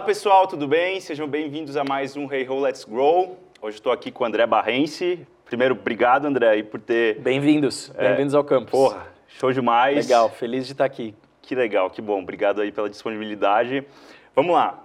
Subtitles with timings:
[0.00, 0.98] Olá pessoal, tudo bem?
[0.98, 3.38] Sejam bem-vindos a mais um Hey Ho Let's Grow.
[3.60, 5.26] Hoje estou aqui com o André Barrense.
[5.44, 7.20] Primeiro, obrigado André por ter...
[7.20, 8.70] Bem-vindos, é, bem-vindos ao campus.
[8.70, 10.06] Porra, show demais.
[10.06, 11.14] Legal, feliz de estar aqui.
[11.42, 12.22] Que legal, que bom.
[12.22, 13.86] Obrigado aí pela disponibilidade.
[14.34, 14.82] Vamos lá.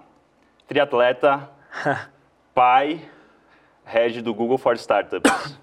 [0.68, 1.48] Triatleta,
[2.54, 3.00] pai,
[3.86, 5.58] head do Google for Startups.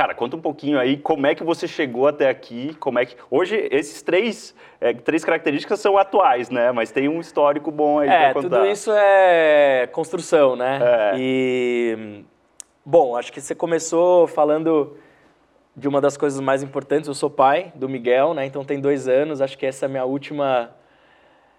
[0.00, 3.14] Cara, conta um pouquinho aí como é que você chegou até aqui, como é que...
[3.30, 6.72] Hoje, esses três, é, três características são atuais, né?
[6.72, 8.60] Mas tem um histórico bom aí é, para contar.
[8.60, 10.78] tudo isso é construção, né?
[10.82, 11.12] É.
[11.18, 12.24] E...
[12.82, 14.96] Bom, acho que você começou falando
[15.76, 17.06] de uma das coisas mais importantes.
[17.06, 18.46] Eu sou pai do Miguel, né?
[18.46, 19.42] Então tem dois anos.
[19.42, 20.74] Acho que essa é a minha última...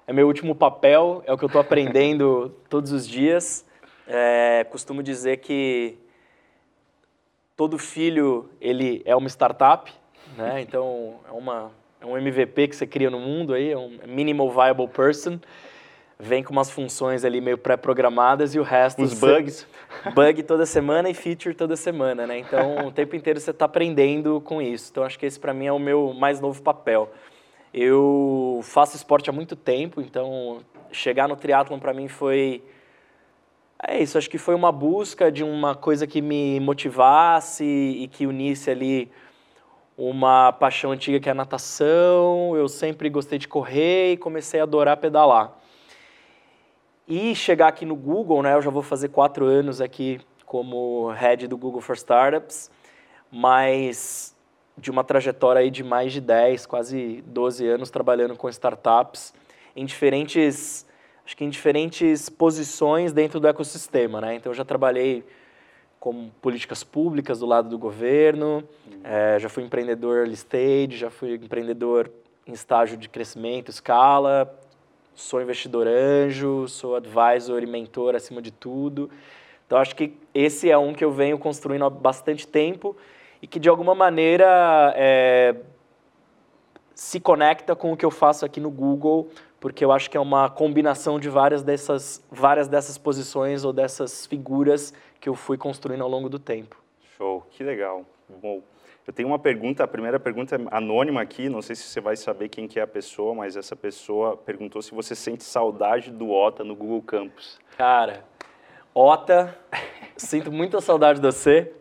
[0.08, 3.64] É meu último papel, é o que eu estou aprendendo todos os dias.
[4.08, 6.01] É, costumo dizer que
[7.56, 9.92] todo filho ele é uma startup,
[10.38, 10.62] né?
[10.62, 14.50] Então é uma é um MVP que você cria no mundo aí, é um minimal
[14.50, 15.40] viable person.
[16.18, 19.68] Vem com umas funções ali meio pré-programadas e o resto os bugs,
[20.14, 22.40] bug toda semana e feature toda semana, né?
[22.40, 24.90] Então o tempo inteiro você está aprendendo com isso.
[24.92, 27.12] Então acho que esse para mim é o meu mais novo papel.
[27.74, 30.60] Eu faço esporte há muito tempo, então
[30.92, 32.62] chegar no triatlon para mim foi
[33.88, 38.28] é isso, acho que foi uma busca de uma coisa que me motivasse e que
[38.28, 39.12] unisse ali
[39.98, 42.56] uma paixão antiga que é a natação.
[42.56, 45.58] Eu sempre gostei de correr e comecei a adorar pedalar.
[47.08, 48.54] E chegar aqui no Google, né?
[48.54, 52.70] Eu já vou fazer quatro anos aqui como head do Google for Startups,
[53.32, 54.36] mas
[54.78, 59.34] de uma trajetória aí de mais de 10, quase 12 anos trabalhando com startups
[59.76, 60.86] em diferentes
[61.26, 64.36] acho que em diferentes posições dentro do ecossistema, né?
[64.36, 65.24] Então eu já trabalhei
[66.00, 69.02] com políticas públicas do lado do governo, uhum.
[69.04, 72.12] é, já fui empreendedor early stage, já fui empreendedor
[72.48, 74.52] em estágio de crescimento, escala,
[75.14, 79.12] sou investidor anjo, sou advisor e mentor acima de tudo.
[79.68, 82.98] Então acho que esse é um que eu venho construindo há bastante tempo
[83.42, 85.56] e que de alguma maneira é,
[86.96, 89.30] se conecta com o que eu faço aqui no Google
[89.62, 94.26] porque eu acho que é uma combinação de várias dessas, várias dessas posições ou dessas
[94.26, 96.76] figuras que eu fui construindo ao longo do tempo.
[97.16, 98.04] Show, que legal.
[98.42, 98.64] Bom,
[99.06, 102.16] eu tenho uma pergunta, a primeira pergunta é anônima aqui, não sei se você vai
[102.16, 106.32] saber quem que é a pessoa, mas essa pessoa perguntou se você sente saudade do
[106.32, 107.60] Ota no Google Campus.
[107.78, 108.26] Cara,
[108.96, 109.56] Ota,
[110.18, 111.72] sinto muita saudade de você.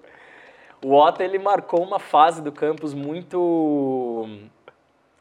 [0.85, 4.29] O Ota, ele marcou uma fase do campus muito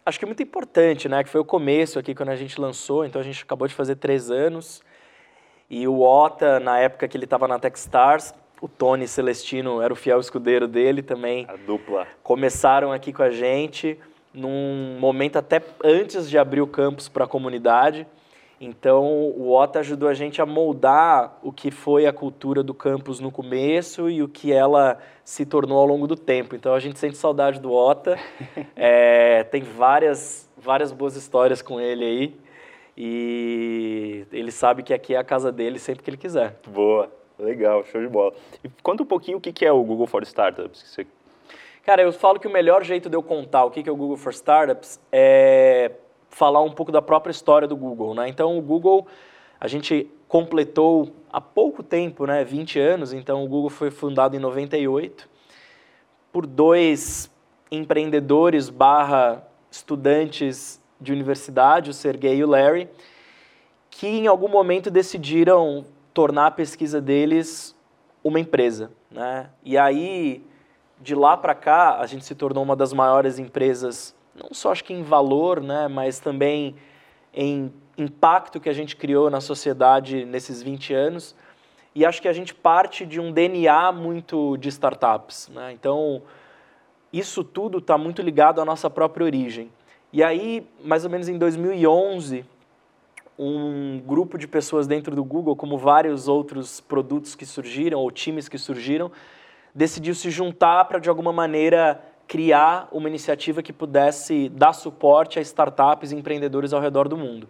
[0.06, 1.24] acho que muito importante, né?
[1.24, 3.96] Que foi o começo aqui quando a gente lançou, então a gente acabou de fazer
[3.96, 4.82] três anos.
[5.70, 9.96] E o Ota, na época que ele estava na Techstars, o Tony Celestino era o
[9.96, 11.46] fiel escudeiro dele também.
[11.48, 12.08] A dupla.
[12.24, 13.98] Começaram aqui com a gente
[14.34, 18.06] num momento até antes de abrir o campus para a comunidade.
[18.62, 23.22] Então, o OTA ajudou a gente a moldar o que foi a cultura do campus
[23.22, 26.56] no começo e o que ela se tornou ao longo do tempo.
[26.56, 28.20] Então, a gente sente saudade do OTA.
[28.76, 32.38] é, tem várias, várias boas histórias com ele aí.
[32.98, 36.58] E ele sabe que aqui é a casa dele sempre que ele quiser.
[36.68, 38.34] Boa, legal, show de bola.
[38.62, 40.84] E conta um pouquinho o que é o Google for Startups.
[40.84, 41.08] Você...
[41.86, 44.18] Cara, eu falo que o melhor jeito de eu contar o que é o Google
[44.18, 45.92] for Startups é
[46.30, 48.14] falar um pouco da própria história do Google.
[48.14, 48.30] Né?
[48.30, 49.08] Então, o Google,
[49.60, 54.40] a gente completou há pouco tempo, né, 20 anos, então o Google foi fundado em
[54.40, 55.28] 98
[56.32, 57.32] por dois
[57.72, 62.90] empreendedores barra estudantes de universidade, o Sergey e o Larry,
[63.90, 67.76] que em algum momento decidiram tornar a pesquisa deles
[68.24, 68.92] uma empresa.
[69.10, 69.50] Né?
[69.64, 70.44] E aí,
[71.00, 74.84] de lá para cá, a gente se tornou uma das maiores empresas não só acho
[74.84, 76.76] que em valor, né, mas também
[77.34, 81.36] em impacto que a gente criou na sociedade nesses 20 anos.
[81.94, 85.50] E acho que a gente parte de um DNA muito de startups.
[85.50, 85.74] Né?
[85.74, 86.22] Então,
[87.12, 89.70] isso tudo está muito ligado à nossa própria origem.
[90.14, 92.46] E aí, mais ou menos em 2011,
[93.38, 98.50] um grupo de pessoas dentro do Google, como vários outros produtos que surgiram, ou times
[98.50, 99.12] que surgiram,
[99.74, 105.42] decidiu se juntar para, de alguma maneira, criar uma iniciativa que pudesse dar suporte a
[105.42, 107.50] startups e empreendedores ao redor do mundo.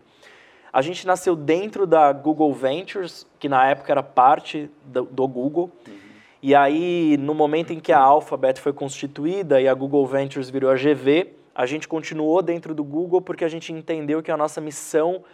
[0.71, 5.69] A gente nasceu dentro da Google Ventures, que na época era parte do, do Google.
[5.85, 5.93] Uhum.
[6.41, 10.71] E aí, no momento em que a Alphabet foi constituída e a Google Ventures virou
[10.71, 14.61] a GV, a gente continuou dentro do Google porque a gente entendeu que a nossa
[14.61, 15.25] missão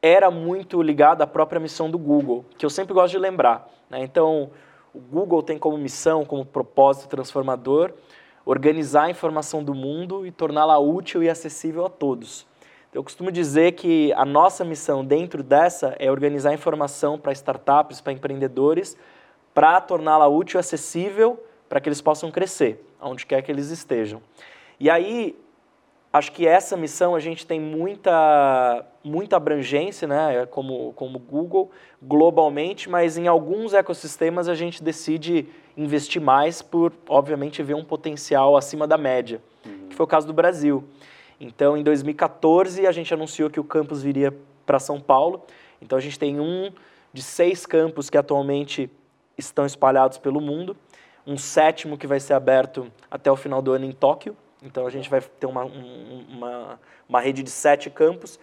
[0.00, 3.68] era muito ligada à própria missão do Google, que eu sempre gosto de lembrar.
[3.90, 4.04] Né?
[4.04, 4.52] Então,
[4.94, 7.92] o Google tem como missão, como propósito transformador,
[8.44, 12.46] organizar a informação do mundo e torná-la útil e acessível a todos.
[12.92, 18.12] Eu costumo dizer que a nossa missão dentro dessa é organizar informação para startups, para
[18.12, 18.96] empreendedores,
[19.52, 24.22] para torná-la útil e acessível para que eles possam crescer, onde quer que eles estejam.
[24.78, 25.36] E aí,
[26.12, 31.70] acho que essa missão a gente tem muita, muita abrangência, né, como, como Google,
[32.02, 35.46] globalmente, mas em alguns ecossistemas a gente decide
[35.76, 39.88] investir mais por, obviamente, ver um potencial acima da média, uhum.
[39.88, 40.84] que foi o caso do Brasil.
[41.38, 44.34] Então, em 2014, a gente anunciou que o campus viria
[44.64, 45.42] para São Paulo.
[45.82, 46.72] Então, a gente tem um
[47.12, 48.90] de seis campos que atualmente
[49.36, 50.76] estão espalhados pelo mundo,
[51.26, 54.36] um sétimo que vai ser aberto até o final do ano em Tóquio.
[54.62, 58.38] Então, a gente vai ter uma, uma, uma rede de sete campos.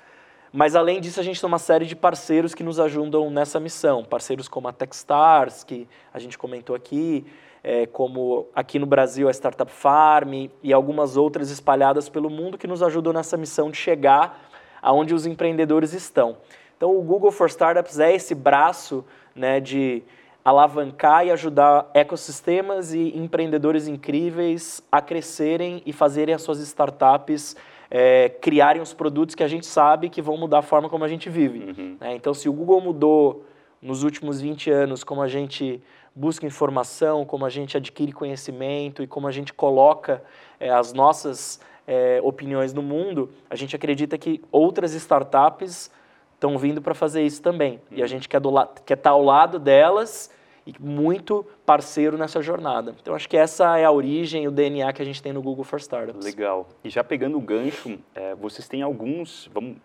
[0.54, 4.04] Mas, além disso, a gente tem uma série de parceiros que nos ajudam nessa missão.
[4.04, 7.26] Parceiros como a Techstars, que a gente comentou aqui,
[7.64, 12.68] é, como aqui no Brasil a Startup Farm e algumas outras espalhadas pelo mundo que
[12.68, 14.50] nos ajudam nessa missão de chegar
[14.82, 16.38] aonde os empreendedores estão.
[16.76, 20.04] Então, o Google for Startups é esse braço né, de
[20.44, 27.56] alavancar e ajudar ecossistemas e empreendedores incríveis a crescerem e fazerem as suas startups
[27.94, 31.10] é, criarem os produtos que a gente sabe que vão mudar a forma como a
[31.10, 31.60] gente vive.
[31.60, 31.98] Uhum.
[32.00, 32.16] Né?
[32.16, 33.46] Então, se o Google mudou
[33.82, 35.84] nos últimos 20 anos como a gente
[36.16, 40.24] busca informação, como a gente adquire conhecimento e como a gente coloca
[40.58, 45.92] é, as nossas é, opiniões no mundo, a gente acredita que outras startups
[46.34, 47.82] estão vindo para fazer isso também.
[47.92, 48.42] E a gente quer,
[48.86, 50.32] quer estar tá ao lado delas
[50.66, 52.96] e muito parceiro nessa jornada.
[53.02, 55.64] Então, acho que essa é a origem, o DNA que a gente tem no Google
[55.64, 56.24] for Startups.
[56.24, 56.70] Legal.
[56.84, 59.78] E já pegando o gancho, é, vocês têm alguns, vamos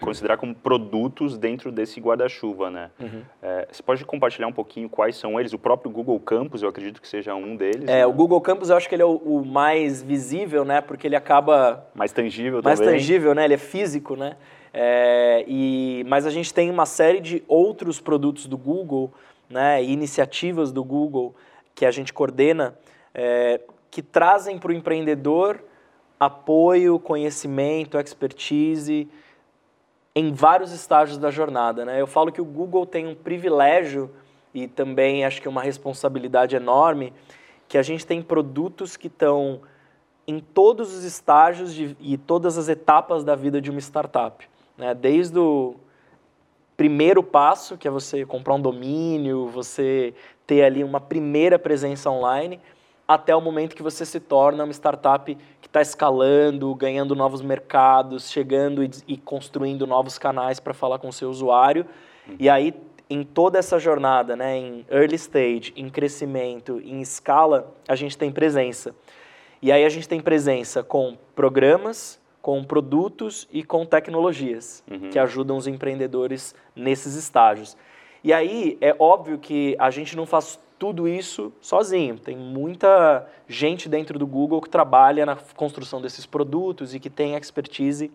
[0.00, 2.90] considerar como produtos dentro desse guarda-chuva, né?
[3.00, 3.22] Uhum.
[3.42, 5.52] É, você pode compartilhar um pouquinho quais são eles?
[5.52, 7.88] O próprio Google Campus, eu acredito que seja um deles.
[7.88, 8.06] É, né?
[8.06, 10.80] o Google Campus eu acho que ele é o, o, mais visível, né?
[10.80, 11.86] Porque ele acaba...
[11.94, 12.94] Mais tangível mais também.
[12.94, 13.44] Mais tangível, né?
[13.44, 14.36] Ele é físico, né?
[14.72, 19.12] É, e, mas a gente tem uma série de outros produtos do Google,
[19.48, 19.82] né?
[19.82, 21.34] Iniciativas do Google
[21.74, 22.78] que a gente coordena,
[23.12, 23.60] é,
[23.90, 25.62] que trazem para o empreendedor
[26.18, 29.08] apoio, conhecimento, expertise,
[30.14, 31.84] em vários estágios da jornada.
[31.84, 32.00] Né?
[32.00, 34.10] Eu falo que o Google tem um privilégio
[34.54, 37.12] e também acho que uma responsabilidade enorme,
[37.68, 39.60] que a gente tem produtos que estão
[40.26, 44.48] em todos os estágios de, e todas as etapas da vida de uma startup.
[44.78, 44.94] Né?
[44.94, 45.74] Desde o
[46.76, 50.14] primeiro passo, que é você comprar um domínio, você
[50.46, 52.60] ter ali uma primeira presença online,
[53.06, 58.30] até o momento que você se torna uma startup que está escalando, ganhando novos mercados,
[58.30, 61.86] chegando e, e construindo novos canais para falar com o seu usuário.
[62.26, 62.36] Uhum.
[62.38, 62.74] E aí,
[63.08, 68.32] em toda essa jornada, né, em early stage, em crescimento, em escala, a gente tem
[68.32, 68.94] presença.
[69.60, 75.08] E aí a gente tem presença com programas, com produtos e com tecnologias uhum.
[75.08, 77.74] que ajudam os empreendedores nesses estágios.
[78.22, 82.18] E aí é óbvio que a gente não faz tudo isso sozinho.
[82.18, 87.34] Tem muita gente dentro do Google que trabalha na construção desses produtos e que tem
[87.34, 88.12] expertise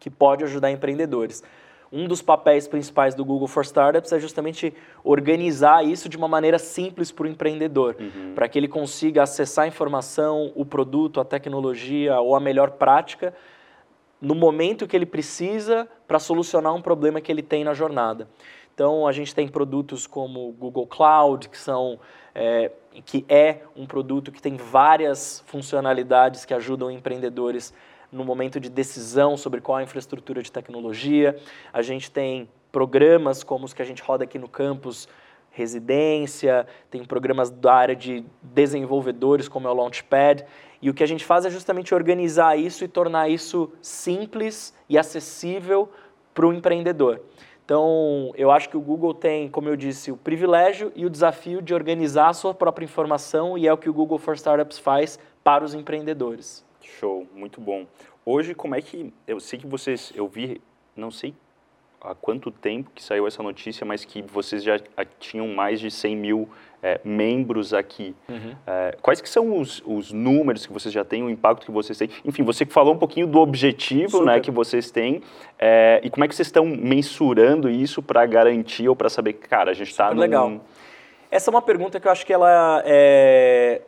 [0.00, 1.42] que pode ajudar empreendedores.
[1.92, 4.74] Um dos papéis principais do Google for Startups é justamente
[5.04, 8.32] organizar isso de uma maneira simples para o empreendedor, uhum.
[8.34, 13.32] para que ele consiga acessar a informação, o produto, a tecnologia ou a melhor prática
[14.20, 18.28] no momento que ele precisa para solucionar um problema que ele tem na jornada.
[18.74, 21.98] Então, a gente tem produtos como o Google Cloud, que, são,
[22.34, 22.70] é,
[23.04, 27.72] que é um produto que tem várias funcionalidades que ajudam empreendedores
[28.10, 31.36] no momento de decisão sobre qual a infraestrutura de tecnologia.
[31.72, 35.08] A gente tem programas como os que a gente roda aqui no campus,
[35.50, 40.44] residência, tem programas da área de desenvolvedores, como é o Launchpad.
[40.82, 44.98] E o que a gente faz é justamente organizar isso e tornar isso simples e
[44.98, 45.90] acessível
[46.34, 47.22] para o empreendedor.
[47.64, 51.62] Então, eu acho que o Google tem, como eu disse, o privilégio e o desafio
[51.62, 55.18] de organizar a sua própria informação e é o que o Google for Startups faz
[55.42, 56.65] para os empreendedores.
[56.98, 57.86] Show, muito bom.
[58.24, 59.12] Hoje, como é que.
[59.26, 60.12] Eu sei que vocês.
[60.14, 60.60] Eu vi,
[60.96, 61.34] não sei
[62.00, 64.78] há quanto tempo que saiu essa notícia, mas que vocês já
[65.18, 66.48] tinham mais de 100 mil
[66.82, 68.14] é, membros aqui.
[68.28, 68.54] Uhum.
[68.66, 71.98] É, quais que são os, os, números que vocês já têm, o impacto que vocês
[71.98, 72.08] têm?
[72.24, 75.22] Enfim, você falou um pouquinho do objetivo né, que vocês têm
[75.58, 79.48] é, e como é que vocês estão mensurando isso para garantir ou para saber que,
[79.48, 80.20] cara, a gente está num...
[80.20, 80.60] legal.
[81.30, 83.82] Essa é uma pergunta que eu acho que ela é,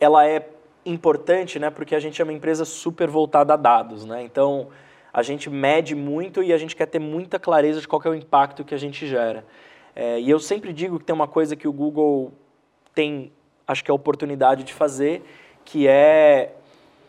[0.00, 0.44] ela é
[0.84, 4.68] importante, né, porque a gente é uma empresa super voltada a dados, né, então
[5.12, 8.14] a gente mede muito e a gente quer ter muita clareza de qual é o
[8.14, 9.44] impacto que a gente gera.
[9.94, 12.32] É, e eu sempre digo que tem uma coisa que o Google
[12.94, 13.32] tem,
[13.66, 15.22] acho que é a oportunidade de fazer,
[15.64, 16.54] que é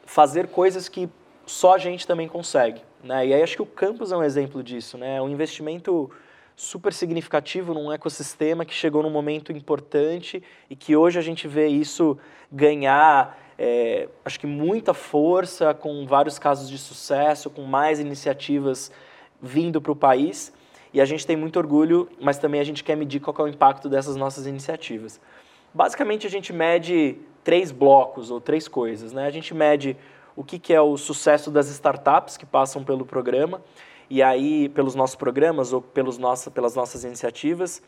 [0.06, 1.08] fazer coisas que
[1.46, 2.82] só a gente também consegue.
[3.04, 3.28] Né?
[3.28, 4.98] E aí acho que o campus é um exemplo disso.
[4.98, 5.18] Né?
[5.18, 6.10] É um investimento
[6.56, 11.68] super significativo num ecossistema que chegou num momento importante e que hoje a gente vê
[11.68, 12.18] isso
[12.52, 18.92] ganhar, é, acho que muita força, com vários casos de sucesso, com mais iniciativas
[19.40, 20.52] vindo para o país.
[20.92, 23.48] E a gente tem muito orgulho, mas também a gente quer medir qual é o
[23.48, 25.22] impacto dessas nossas iniciativas.
[25.72, 29.14] Basicamente, a gente mede três blocos ou três coisas.
[29.14, 29.28] Né?
[29.28, 29.96] A gente mede
[30.36, 33.62] o que, que é o sucesso das startups que passam pelo programa,
[34.10, 37.80] e aí pelos nossos programas ou pelos nossa, pelas nossas iniciativas,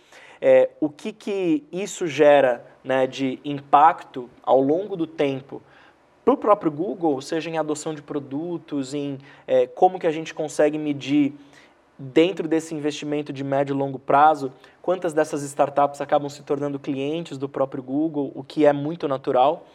[0.45, 5.61] é, o que, que isso gera né, de impacto ao longo do tempo
[6.25, 10.33] para o próprio Google, seja em adoção de produtos, em é, como que a gente
[10.33, 11.33] consegue medir
[11.97, 17.37] dentro desse investimento de médio e longo prazo, quantas dessas startups acabam se tornando clientes
[17.37, 19.65] do próprio Google, o que é muito natural.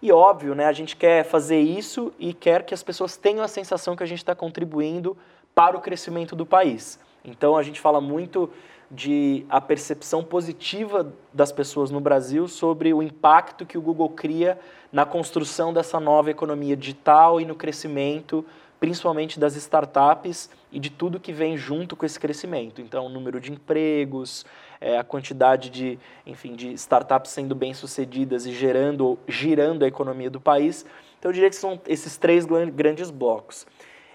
[0.00, 3.48] E óbvio, né, a gente quer fazer isso e quer que as pessoas tenham a
[3.48, 5.16] sensação que a gente está contribuindo
[5.52, 7.00] para o crescimento do país.
[7.24, 8.50] Então a gente fala muito
[8.92, 14.58] de a percepção positiva das pessoas no Brasil sobre o impacto que o Google cria
[14.92, 18.44] na construção dessa nova economia digital e no crescimento
[18.82, 22.80] principalmente das startups e de tudo que vem junto com esse crescimento.
[22.80, 24.44] Então, o número de empregos,
[24.80, 25.96] é, a quantidade de,
[26.26, 30.84] enfim, de startups sendo bem-sucedidas e gerando, girando a economia do país.
[31.16, 33.68] Então, eu diria que são esses três grandes blocos.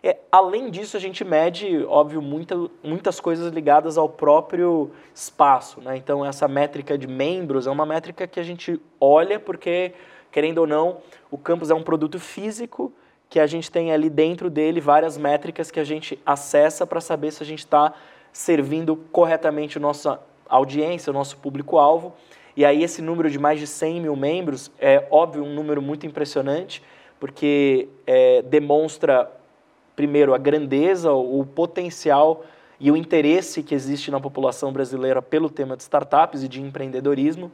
[0.04, 5.82] É, além disso, a gente mede, óbvio, muita, muitas coisas ligadas ao próprio espaço.
[5.82, 5.98] Né?
[5.98, 9.94] Então, essa métrica de membros é uma métrica que a gente olha porque,
[10.32, 10.98] querendo ou não,
[11.32, 12.94] o campus é um produto físico
[13.30, 17.32] que a gente tem ali dentro dele várias métricas que a gente acessa para saber
[17.32, 17.94] se a gente está
[18.32, 22.14] servindo corretamente a nossa audiência, o nosso público-alvo.
[22.56, 26.06] E aí esse número de mais de 100 mil membros é, óbvio, um número muito
[26.06, 26.82] impressionante,
[27.20, 29.30] porque é, demonstra,
[29.98, 32.46] primeiro, a grandeza, o potencial
[32.80, 37.52] e o interesse que existe na população brasileira pelo tema de startups e de empreendedorismo.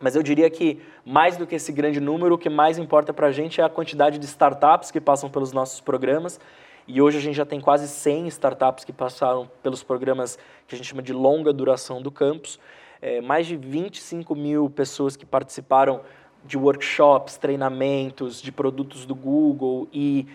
[0.00, 3.28] Mas eu diria que, mais do que esse grande número, o que mais importa para
[3.28, 6.40] a gente é a quantidade de startups que passam pelos nossos programas.
[6.88, 10.36] E hoje a gente já tem quase 100 startups que passaram pelos programas
[10.66, 12.58] que a gente chama de longa duração do campus.
[13.00, 16.00] É, mais de 25 mil pessoas que participaram
[16.44, 20.26] de workshops, treinamentos, de produtos do Google e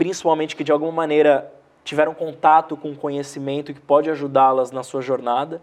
[0.00, 1.52] principalmente que de alguma maneira
[1.84, 5.60] tiveram contato com conhecimento que pode ajudá-las na sua jornada.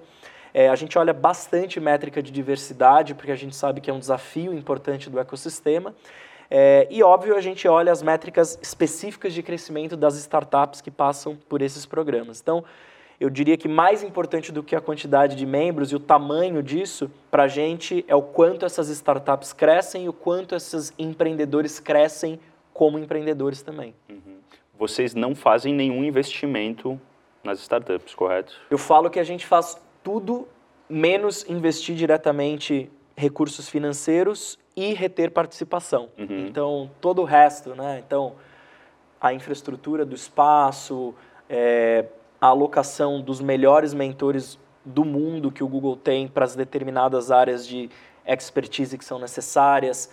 [0.53, 3.97] É, a gente olha bastante métrica de diversidade, porque a gente sabe que é um
[3.97, 5.95] desafio importante do ecossistema.
[6.51, 11.35] É, e, óbvio, a gente olha as métricas específicas de crescimento das startups que passam
[11.49, 12.39] por esses programas.
[12.39, 12.63] Então,
[13.19, 17.09] eu diria que mais importante do que a quantidade de membros e o tamanho disso,
[17.31, 22.39] para a gente, é o quanto essas startups crescem e o quanto esses empreendedores crescem
[22.77, 23.95] como empreendedores também.
[24.07, 24.26] Uhum.
[24.77, 26.99] Vocês não fazem nenhum investimento
[27.43, 28.53] nas startups, correto?
[28.69, 30.47] Eu falo que a gente faz tudo
[30.89, 36.09] menos investir diretamente recursos financeiros e reter participação.
[36.17, 36.47] Uhum.
[36.47, 38.01] Então, todo o resto, né?
[38.05, 38.35] Então,
[39.19, 41.15] a infraestrutura do espaço,
[41.49, 42.05] é,
[42.39, 47.67] a alocação dos melhores mentores do mundo que o Google tem para as determinadas áreas
[47.67, 47.89] de
[48.25, 50.09] expertise que são necessárias,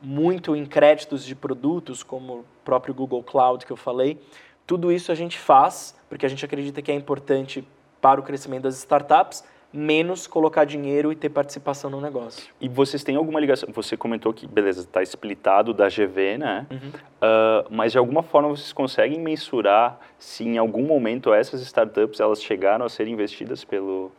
[0.00, 4.20] muito em créditos de produtos, como o próprio Google Cloud que eu falei.
[4.66, 7.66] Tudo isso a gente faz porque a gente acredita que é importante
[8.00, 12.48] para o crescimento das startups, menos colocar dinheiro e ter participação no negócio.
[12.60, 13.68] E vocês têm alguma ligação?
[13.72, 16.66] Você comentou que, beleza, está splitado da GV, né?
[16.70, 16.88] Uhum.
[16.88, 22.42] Uh, mas de alguma forma vocês conseguem mensurar se em algum momento essas startups elas
[22.42, 24.12] chegaram a ser investidas pelo...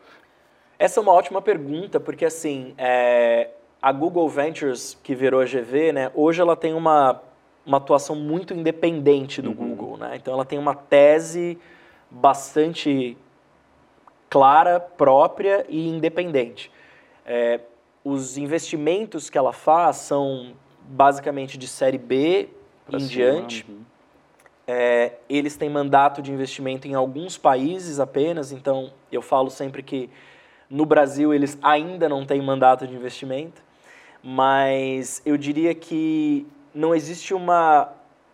[0.77, 3.49] Essa é uma ótima pergunta, porque assim, é,
[3.81, 7.21] a Google Ventures, que virou a GV, né, hoje ela tem uma,
[7.65, 9.55] uma atuação muito independente do uhum.
[9.55, 9.97] Google.
[9.97, 10.15] Né?
[10.15, 11.57] Então ela tem uma tese
[12.09, 13.17] bastante
[14.29, 16.71] clara, própria e independente.
[17.25, 17.59] É,
[18.03, 22.49] os investimentos que ela faz são basicamente de série B
[22.85, 23.65] pra em cima, diante.
[23.67, 23.81] Uhum.
[24.65, 30.09] É, eles têm mandato de investimento em alguns países apenas, então eu falo sempre que
[30.69, 33.61] no Brasil eles ainda não têm mandato de investimento,
[34.23, 37.91] mas eu diria que não existe uma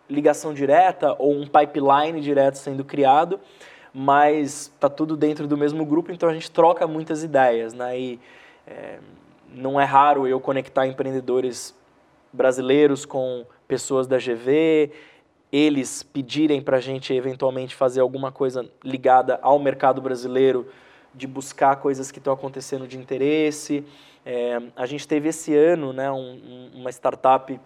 [0.08, 3.40] ligação direta ou um pipeline direto sendo criado,
[3.92, 7.98] mas está tudo dentro do mesmo grupo, então a gente troca muitas ideias, né?
[7.98, 8.20] E
[8.66, 8.98] é,
[9.54, 11.74] não é raro eu conectar empreendedores
[12.32, 14.90] brasileiros com pessoas da GV,
[15.52, 20.66] eles pedirem para a gente eventualmente fazer alguma coisa ligada ao mercado brasileiro,
[21.14, 23.84] de buscar coisas que estão acontecendo de interesse.
[24.24, 27.60] É, a gente teve esse ano né, um, uma startup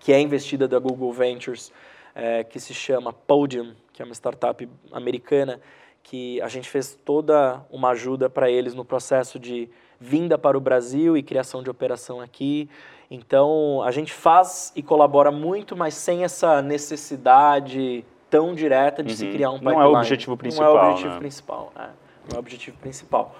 [0.00, 1.72] que é investida da Google Ventures,
[2.14, 5.60] é, que se chama Podium, que é uma startup americana,
[6.02, 9.68] que a gente fez toda uma ajuda para eles no processo de
[10.00, 12.68] vinda para o Brasil e criação de operação aqui.
[13.10, 19.16] Então, a gente faz e colabora muito, mas sem essa necessidade tão direta de uhum.
[19.16, 19.76] se criar um pipeline.
[19.76, 20.74] Não é o objetivo principal.
[20.74, 21.18] Não é o objetivo né?
[21.18, 21.72] principal.
[21.76, 21.80] É.
[21.80, 23.34] Não é o objetivo principal.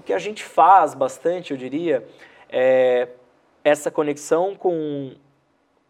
[0.00, 2.08] O que a gente faz bastante, eu diria,
[2.48, 3.06] é
[3.62, 5.12] essa conexão com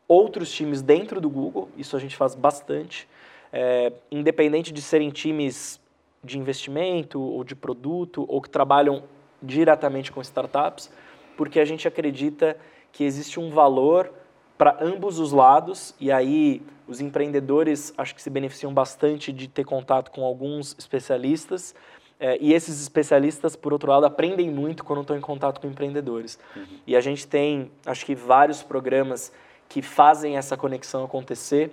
[0.09, 1.69] outros times dentro do Google.
[1.77, 3.09] Isso a gente faz bastante.
[3.53, 5.81] É, independente de serem times
[6.25, 9.05] de investimento ou de produto ou que trabalham
[9.41, 10.91] diretamente com startups,
[11.37, 12.57] porque a gente acredita
[12.91, 14.13] que existe um valor
[14.59, 19.63] para ambos os lados e aí os empreendedores acho que se beneficiam bastante de ter
[19.63, 21.77] contato com alguns especialistas
[22.21, 26.39] é, e esses especialistas, por outro lado, aprendem muito quando estão em contato com empreendedores.
[26.55, 26.67] Uhum.
[26.87, 29.33] E a gente tem, acho que, vários programas
[29.67, 31.71] que fazem essa conexão acontecer.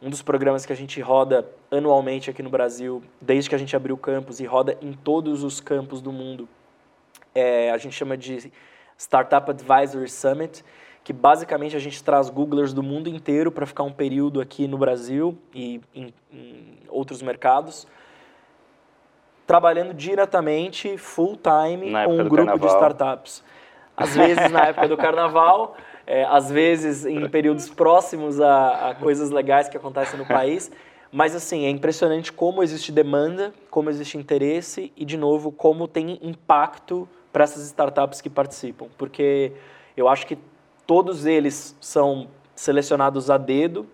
[0.00, 3.74] Um dos programas que a gente roda anualmente aqui no Brasil, desde que a gente
[3.74, 6.48] abriu o campus e roda em todos os campos do mundo,
[7.34, 8.52] é, a gente chama de
[8.96, 10.64] Startup Advisory Summit,
[11.02, 14.78] que basicamente a gente traz Googlers do mundo inteiro para ficar um período aqui no
[14.78, 17.86] Brasil e em, em outros mercados
[19.48, 22.58] trabalhando diretamente, full time, com um grupo carnaval.
[22.58, 23.44] de startups.
[23.96, 25.74] Às vezes na época do carnaval,
[26.06, 30.70] é, às vezes em períodos próximos a, a coisas legais que acontecem no país.
[31.10, 36.18] Mas assim, é impressionante como existe demanda, como existe interesse e, de novo, como tem
[36.20, 38.88] impacto para essas startups que participam.
[38.98, 39.52] Porque
[39.96, 40.36] eu acho que
[40.86, 43.86] todos eles são selecionados a dedo,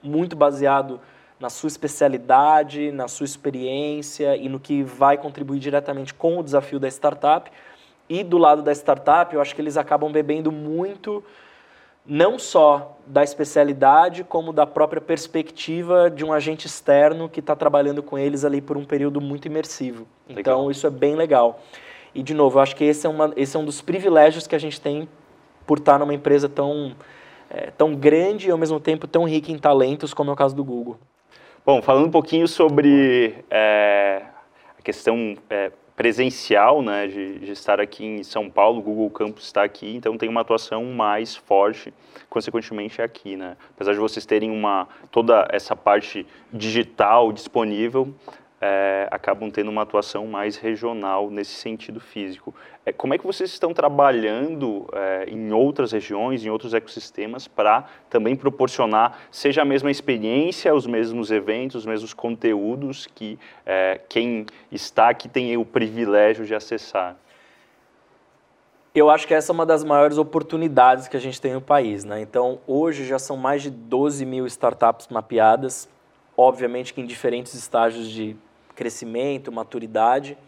[0.00, 1.00] muito baseado
[1.40, 6.78] na sua especialidade, na sua experiência e no que vai contribuir diretamente com o desafio
[6.78, 7.50] da startup.
[8.08, 11.24] E do lado da startup, eu acho que eles acabam bebendo muito,
[12.04, 18.02] não só da especialidade, como da própria perspectiva de um agente externo que está trabalhando
[18.02, 20.06] com eles ali por um período muito imersivo.
[20.28, 20.40] Legal.
[20.40, 21.62] Então, isso é bem legal.
[22.14, 24.54] E, de novo, eu acho que esse é, uma, esse é um dos privilégios que
[24.54, 25.08] a gente tem
[25.66, 26.94] por estar numa empresa tão,
[27.48, 30.54] é, tão grande e, ao mesmo tempo, tão rica em talentos, como é o caso
[30.54, 30.98] do Google.
[31.64, 34.22] Bom, falando um pouquinho sobre é,
[34.78, 39.44] a questão é, presencial, né, de, de, estar aqui em São Paulo, o Google Campus
[39.44, 41.92] está aqui, então tem uma atuação mais forte,
[42.30, 43.58] consequentemente aqui, né.
[43.74, 48.14] Apesar de vocês terem uma toda essa parte digital disponível,
[48.60, 52.54] é, acabam tendo uma atuação mais regional nesse sentido físico.
[52.84, 57.84] É, como é que vocês estão trabalhando é, em outras regiões, em outros ecossistemas, para
[58.10, 64.44] também proporcionar, seja a mesma experiência, os mesmos eventos, os mesmos conteúdos que é, quem
[64.70, 67.16] está aqui tem o privilégio de acessar?
[68.92, 72.04] Eu acho que essa é uma das maiores oportunidades que a gente tem no país.
[72.04, 72.20] Né?
[72.20, 75.88] Então, hoje já são mais de 12 mil startups mapeadas,
[76.36, 78.36] obviamente que em diferentes estágios de
[78.80, 80.38] crescimento, maturidade,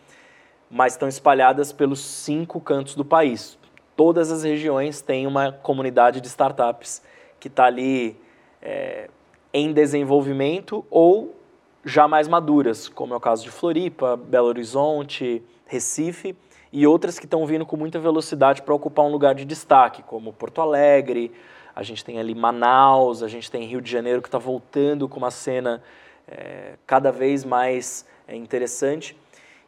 [0.71, 3.59] mas estão espalhadas pelos cinco cantos do país.
[3.95, 7.03] Todas as regiões têm uma comunidade de startups
[7.39, 8.17] que está ali
[8.63, 9.11] é,
[9.53, 11.37] em desenvolvimento ou
[11.85, 16.35] já mais maduras, como é o caso de Floripa, Belo Horizonte, Recife,
[16.73, 20.33] e outras que estão vindo com muita velocidade para ocupar um lugar de destaque, como
[20.33, 21.31] Porto Alegre,
[21.77, 25.19] a gente tem ali Manaus, a gente tem Rio de Janeiro que está voltando com
[25.19, 25.83] uma cena
[26.27, 29.17] é, cada vez mais é interessante.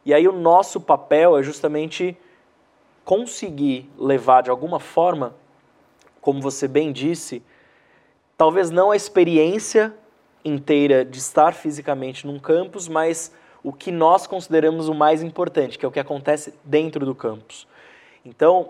[0.05, 2.17] E aí o nosso papel é justamente
[3.03, 5.35] conseguir levar de alguma forma,
[6.21, 7.41] como você bem disse,
[8.37, 9.93] talvez não a experiência
[10.43, 15.85] inteira de estar fisicamente num campus, mas o que nós consideramos o mais importante, que
[15.85, 17.67] é o que acontece dentro do campus.
[18.23, 18.69] Então,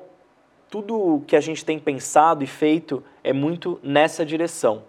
[0.70, 4.84] tudo que a gente tem pensado e feito é muito nessa direção.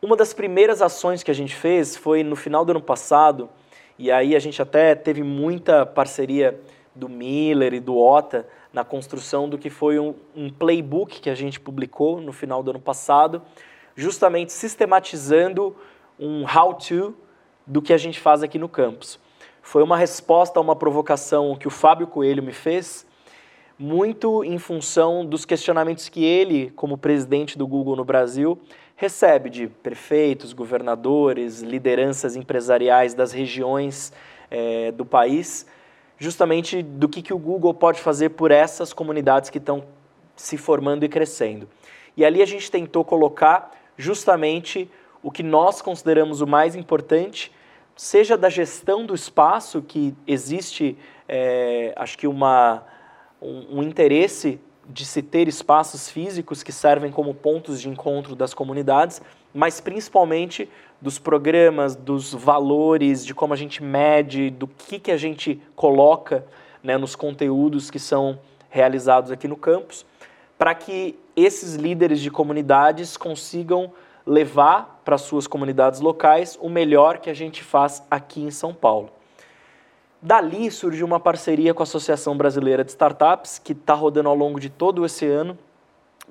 [0.00, 3.48] Uma das primeiras ações que a gente fez foi no final do ano passado,
[3.98, 6.60] e aí a gente até teve muita parceria
[6.94, 11.34] do Miller e do Ota na construção do que foi um, um playbook que a
[11.34, 13.42] gente publicou no final do ano passado,
[13.94, 15.74] justamente sistematizando
[16.18, 17.14] um how-to
[17.66, 19.18] do que a gente faz aqui no campus.
[19.62, 23.06] Foi uma resposta a uma provocação que o Fábio Coelho me fez,
[23.78, 28.58] muito em função dos questionamentos que ele, como presidente do Google no Brasil,
[28.96, 34.12] recebe de prefeitos, governadores, lideranças empresariais das regiões
[34.50, 35.66] é, do país,
[36.18, 39.84] justamente do que, que o Google pode fazer por essas comunidades que estão
[40.34, 41.68] se formando e crescendo.
[42.16, 44.90] E ali a gente tentou colocar justamente
[45.22, 47.52] o que nós consideramos o mais importante,
[47.94, 50.96] seja da gestão do espaço, que existe,
[51.28, 52.82] é, acho que uma,
[53.40, 58.54] um, um interesse de se ter espaços físicos que servem como pontos de encontro das
[58.54, 59.20] comunidades,
[59.52, 60.68] mas principalmente
[61.00, 66.44] dos programas, dos valores, de como a gente mede, do que, que a gente coloca
[66.82, 68.38] né, nos conteúdos que são
[68.70, 70.06] realizados aqui no campus,
[70.58, 73.92] para que esses líderes de comunidades consigam
[74.24, 79.10] levar para suas comunidades locais o melhor que a gente faz aqui em São Paulo.
[80.20, 84.58] Dali surgiu uma parceria com a Associação Brasileira de Startups, que está rodando ao longo
[84.58, 85.58] de todo esse ano,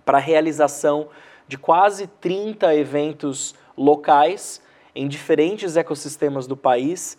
[0.03, 1.07] para a realização
[1.47, 4.61] de quase 30 eventos locais
[4.95, 7.17] em diferentes ecossistemas do país,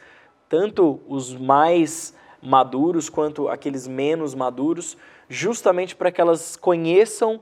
[0.48, 4.96] tanto os mais maduros quanto aqueles menos maduros,
[5.28, 7.40] justamente para que elas conheçam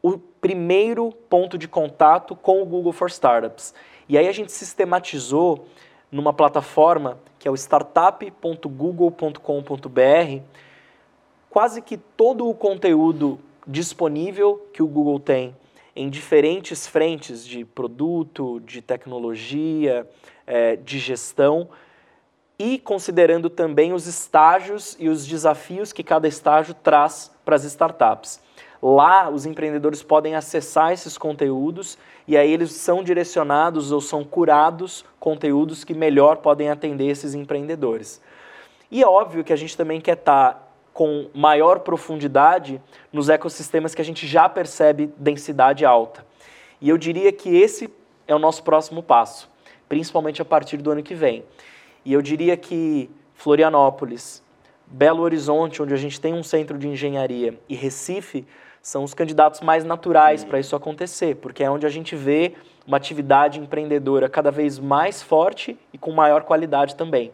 [0.00, 3.74] o primeiro ponto de contato com o Google for Startups.
[4.08, 5.66] E aí a gente sistematizou
[6.12, 10.42] numa plataforma que é o startup.google.com.br
[11.50, 15.56] quase que todo o conteúdo disponível que o Google tem
[15.94, 20.08] em diferentes frentes de produto, de tecnologia,
[20.46, 21.68] é, de gestão
[22.62, 28.40] e considerando também os estágios e os desafios que cada estágio traz para as startups.
[28.80, 35.04] Lá, os empreendedores podem acessar esses conteúdos e aí eles são direcionados ou são curados
[35.18, 38.22] conteúdos que melhor podem atender esses empreendedores.
[38.92, 42.80] E é óbvio que a gente também quer estar tá com maior profundidade
[43.12, 46.24] nos ecossistemas que a gente já percebe densidade alta.
[46.80, 47.92] E eu diria que esse
[48.28, 49.50] é o nosso próximo passo,
[49.88, 51.44] principalmente a partir do ano que vem.
[52.04, 54.42] E eu diria que Florianópolis,
[54.86, 58.46] Belo Horizonte, onde a gente tem um centro de engenharia, e Recife
[58.82, 62.96] são os candidatos mais naturais para isso acontecer, porque é onde a gente vê uma
[62.96, 67.32] atividade empreendedora cada vez mais forte e com maior qualidade também.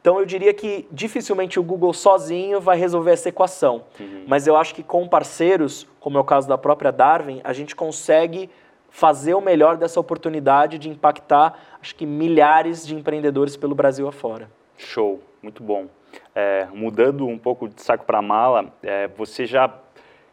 [0.00, 3.84] Então eu diria que dificilmente o Google sozinho vai resolver essa equação.
[4.00, 4.24] Uhum.
[4.26, 7.76] Mas eu acho que com parceiros, como é o caso da própria Darwin, a gente
[7.76, 8.48] consegue
[8.90, 14.50] fazer o melhor dessa oportunidade de impactar, acho que milhares de empreendedores pelo Brasil afora.
[14.76, 15.86] Show, muito bom.
[16.34, 19.72] É, mudando um pouco de saco para mala, é, você já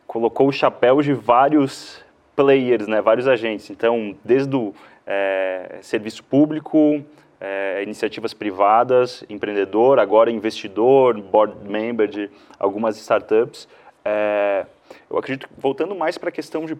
[0.08, 2.04] colocou o chapéu de vários
[2.36, 3.70] players, né, vários agentes.
[3.70, 4.74] Então, desde o
[5.06, 7.04] é, serviço público,
[7.39, 13.68] é, iniciativas privadas, empreendedor, agora investidor, board member de algumas startups.
[14.04, 14.65] É,
[15.10, 16.76] eu acredito, voltando mais para a questão de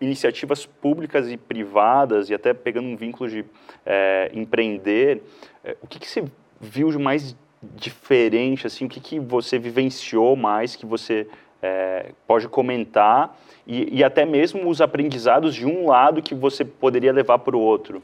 [0.00, 3.44] iniciativas públicas e privadas, e até pegando um vínculo de
[3.84, 5.22] é, empreender,
[5.64, 6.24] é, o que, que você
[6.60, 11.26] viu de mais diferente, assim, o que, que você vivenciou mais, que você
[11.62, 17.12] é, pode comentar, e, e até mesmo os aprendizados de um lado que você poderia
[17.12, 18.02] levar para o outro?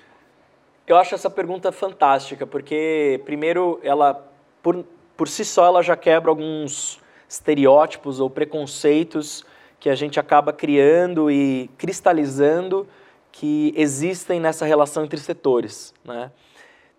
[0.87, 4.27] Eu acho essa pergunta fantástica, porque, primeiro, ela,
[4.63, 4.85] por,
[5.17, 9.45] por si só, ela já quebra alguns estereótipos ou preconceitos
[9.83, 12.87] que a gente acaba criando e cristalizando
[13.33, 16.31] que existem nessa relação entre setores, né?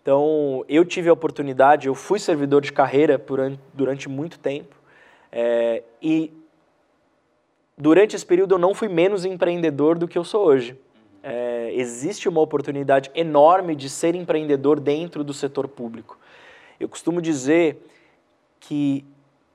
[0.01, 3.23] Então, eu tive a oportunidade, eu fui servidor de carreira
[3.73, 4.75] durante muito tempo,
[5.31, 6.29] é, e
[7.77, 10.77] durante esse período eu não fui menos empreendedor do que eu sou hoje
[11.23, 16.19] é, existe uma oportunidade enorme de ser empreendedor dentro do setor público.
[16.77, 17.77] Eu costumo dizer
[18.59, 19.05] que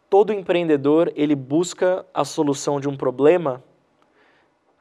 [0.09, 3.63] todo empreendedor ele busca a solução de um problema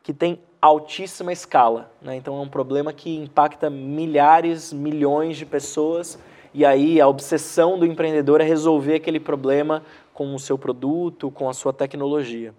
[0.04, 1.92] que tem altíssima escala.
[2.02, 2.16] Né?
[2.16, 6.18] Então é um problema que impacta milhares, milhões de pessoas
[6.54, 11.50] e aí a obsessão do empreendedor é resolver aquele problema com o seu produto, com
[11.50, 12.54] a sua tecnologia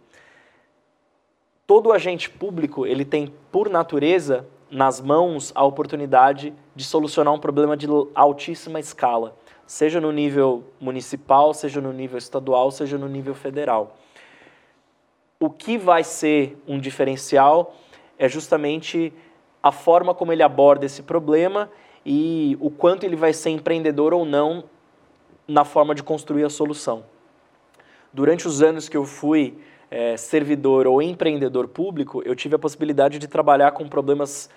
[1.68, 7.76] todo agente público ele tem, por natureza, nas mãos a oportunidade de solucionar um problema
[7.76, 9.36] de altíssima escala,
[9.68, 13.98] seja no nível municipal, seja no nível estadual, seja no nível federal.
[15.38, 17.76] O que vai ser um diferencial
[18.18, 19.12] é justamente
[19.62, 21.70] a forma como ele aborda esse problema
[22.04, 24.64] e o quanto ele vai ser empreendedor ou não
[25.46, 27.04] na forma de construir a solução.
[28.10, 29.58] Durante os anos que eu fui
[29.90, 34.48] é, servidor ou empreendedor público, eu tive a possibilidade de trabalhar com problemas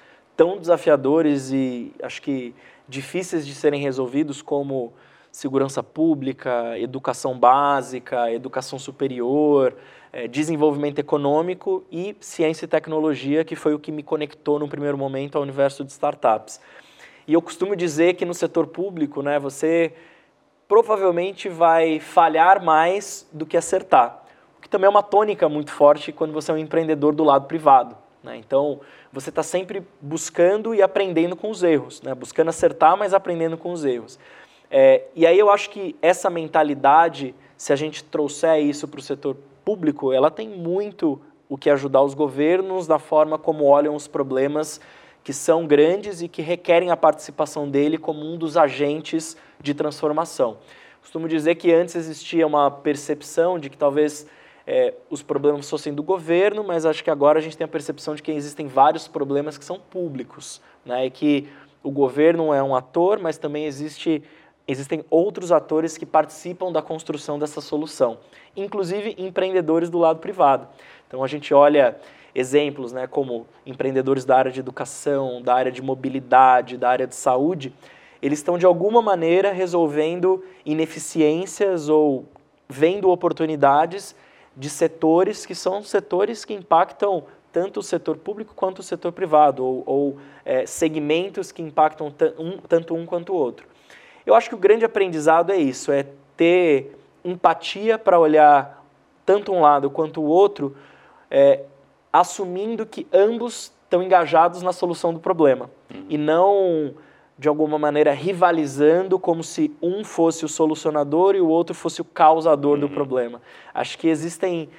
[0.42, 2.56] tão desafiadores e acho que
[2.88, 4.92] difíceis de serem resolvidos como
[5.32, 9.76] segurança pública, educação básica, educação superior,
[10.12, 14.98] é, desenvolvimento econômico e ciência e tecnologia, que foi o que me conectou no primeiro
[14.98, 16.60] momento ao universo de startups.
[17.28, 19.94] E eu costumo dizer que no setor público, né, você
[20.68, 24.22] provavelmente vai falhar mais do que acertar
[24.62, 27.98] que também é uma tônica muito forte quando você é um empreendedor do lado privado.
[28.24, 28.38] Né?
[28.38, 28.80] Então,
[29.12, 32.14] você está sempre buscando e aprendendo com os erros, né?
[32.14, 34.20] buscando acertar, mas aprendendo com os erros.
[34.70, 39.04] É, e aí eu acho que essa mentalidade, se a gente trouxer isso para o
[39.04, 44.08] setor público, ela tem muito o que ajudar os governos da forma como olham os
[44.08, 44.80] problemas
[45.24, 50.58] que são grandes e que requerem a participação dele como um dos agentes de transformação.
[51.02, 54.26] Costumo dizer que antes existia uma percepção de que talvez
[54.66, 58.16] é, os problemas fossem do governo, mas acho que agora a gente tem a percepção
[58.16, 61.06] de que existem vários problemas que são públicos, né?
[61.06, 61.50] E que
[61.84, 64.24] o governo é um ator, mas também existe,
[64.68, 68.20] existem outros atores que participam da construção dessa solução,
[68.56, 70.68] inclusive empreendedores do lado privado.
[71.08, 71.98] Então a gente olha
[72.34, 77.16] exemplos, né, como empreendedores da área de educação, da área de mobilidade, da área de
[77.16, 77.74] saúde,
[78.22, 82.26] eles estão de alguma maneira resolvendo ineficiências ou
[82.70, 84.16] vendo oportunidades
[84.62, 89.66] de setores que são setores que impactam tanto o setor público quanto o setor privado,
[89.66, 93.66] ou, ou é, segmentos que impactam um, tanto um quanto o outro.
[94.24, 96.06] Eu acho que o grande aprendizado é isso, é
[96.38, 96.96] ter
[97.26, 98.86] empatia para olhar
[99.26, 100.78] tanto um lado quanto o outro,
[101.32, 101.64] é,
[102.14, 106.06] assumindo que ambos estão engajados na solução do problema, uhum.
[106.08, 106.94] e não
[107.42, 112.06] de alguma maneira rivalizando como se um fosse o solucionador e o outro fosse o
[112.06, 112.82] causador uhum.
[112.82, 113.42] do problema.
[113.74, 114.70] Acho que existem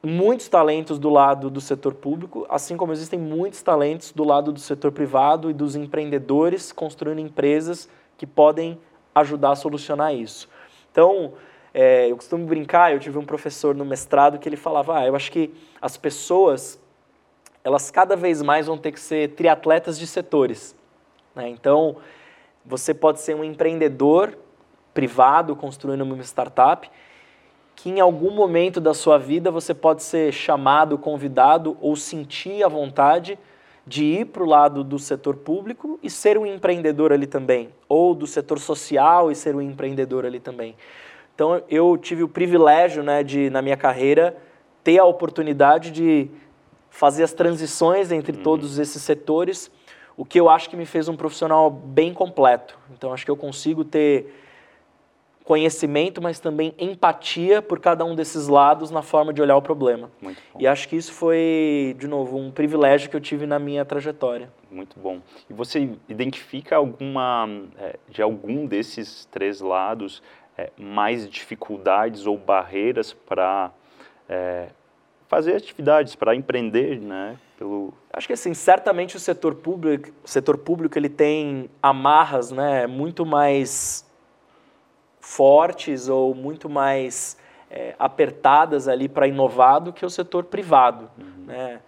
[0.00, 4.60] muitos talentos do lado do setor público, assim como existem muitos talentos do lado do
[4.60, 8.78] setor privado e dos empreendedores construindo empresas que podem
[9.12, 10.48] ajudar a solucionar isso.
[10.92, 11.32] Então,
[11.74, 15.16] é, eu costumo brincar, eu tive um professor no mestrado que ele falava, ah, eu
[15.16, 16.80] acho que as pessoas,
[17.64, 20.78] elas cada vez mais vão ter que ser triatletas de setores.
[21.38, 21.48] Né?
[21.48, 21.96] Então,
[22.66, 24.36] você pode ser um empreendedor
[24.92, 26.90] privado construindo uma startup,
[27.76, 32.68] que em algum momento da sua vida você pode ser chamado, convidado ou sentir a
[32.68, 33.38] vontade
[33.86, 38.14] de ir para o lado do setor público e ser um empreendedor ali também, ou
[38.14, 40.74] do setor social e ser um empreendedor ali também.
[41.34, 44.36] Então eu tive o privilégio, né, de na minha carreira
[44.82, 46.28] ter a oportunidade de
[46.90, 48.42] fazer as transições entre uhum.
[48.42, 49.70] todos esses setores
[50.18, 52.76] o que eu acho que me fez um profissional bem completo.
[52.92, 54.34] Então, acho que eu consigo ter
[55.44, 60.10] conhecimento, mas também empatia por cada um desses lados na forma de olhar o problema.
[60.58, 64.52] E acho que isso foi, de novo, um privilégio que eu tive na minha trajetória.
[64.68, 65.20] Muito bom.
[65.48, 70.20] E você identifica alguma, é, de algum desses três lados,
[70.58, 73.70] é, mais dificuldades ou barreiras para
[74.28, 74.66] é,
[75.28, 77.38] fazer atividades, para empreender, né?
[77.58, 77.92] Pelo...
[78.12, 83.26] Acho que assim, certamente o setor público, o setor público ele tem amarras, né, muito
[83.26, 84.08] mais
[85.20, 87.36] fortes ou muito mais
[87.68, 91.46] é, apertadas ali para inovar do que o setor privado, uhum.
[91.46, 91.80] né?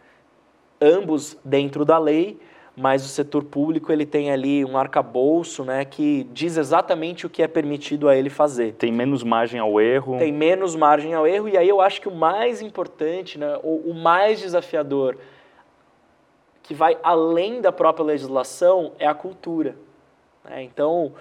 [0.80, 2.40] Ambos dentro da lei,
[2.76, 7.42] mas o setor público ele tem ali um arcabouço né, que diz exatamente o que
[7.42, 8.72] é permitido a ele fazer.
[8.72, 10.18] Tem menos margem ao erro.
[10.18, 13.90] Tem menos margem ao erro, e aí eu acho que o mais importante, né, o,
[13.90, 15.16] o mais desafiador,
[16.70, 19.74] que vai além da própria legislação, é a cultura.
[20.44, 20.62] Né?
[20.62, 21.12] Então,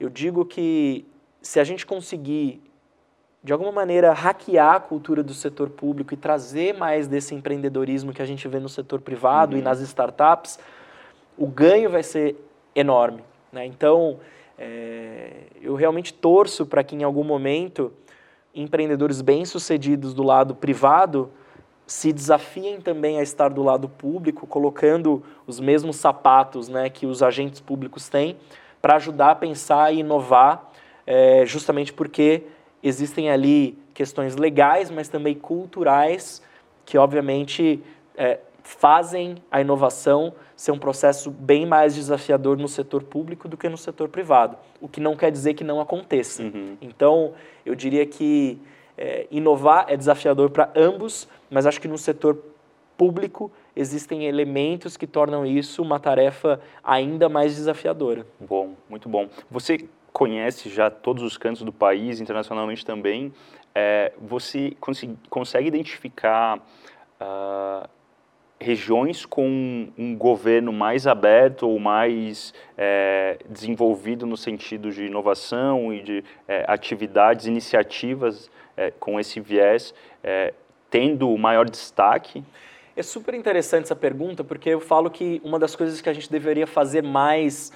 [0.00, 1.06] eu digo que
[1.40, 2.60] se a gente conseguir
[3.44, 8.20] de alguma maneira, hackear a cultura do setor público e trazer mais desse empreendedorismo que
[8.20, 9.60] a gente vê no setor privado uhum.
[9.60, 10.58] e nas startups,
[11.36, 12.34] o ganho vai ser
[12.74, 13.22] enorme.
[13.52, 13.66] Né?
[13.66, 14.18] Então,
[14.58, 17.92] é, eu realmente torço para que em algum momento
[18.52, 21.30] empreendedores bem-sucedidos do lado privado
[21.88, 27.22] se desafiem também a estar do lado público, colocando os mesmos sapatos né, que os
[27.22, 28.36] agentes públicos têm,
[28.80, 30.70] para ajudar a pensar e inovar,
[31.06, 32.42] é, justamente porque
[32.82, 36.42] existem ali questões legais, mas também culturais,
[36.84, 37.82] que obviamente
[38.14, 43.66] é, fazem a inovação ser um processo bem mais desafiador no setor público do que
[43.66, 46.42] no setor privado, o que não quer dizer que não aconteça.
[46.42, 46.76] Uhum.
[46.82, 47.32] Então,
[47.64, 48.60] eu diria que
[48.98, 52.36] é, inovar é desafiador para ambos, mas acho que no setor
[52.96, 58.26] público existem elementos que tornam isso uma tarefa ainda mais desafiadora.
[58.40, 59.28] Bom, muito bom.
[59.48, 63.32] Você conhece já todos os cantos do país, internacionalmente também.
[63.72, 64.76] É, você
[65.30, 66.58] consegue identificar
[67.20, 67.88] uh,
[68.60, 76.02] regiões com um governo mais aberto ou mais é, desenvolvido no sentido de inovação e
[76.02, 80.54] de é, atividades, iniciativas é, com esse viés, é,
[80.88, 82.44] tendo maior destaque?
[82.96, 86.30] É super interessante essa pergunta, porque eu falo que uma das coisas que a gente
[86.30, 87.72] deveria fazer mais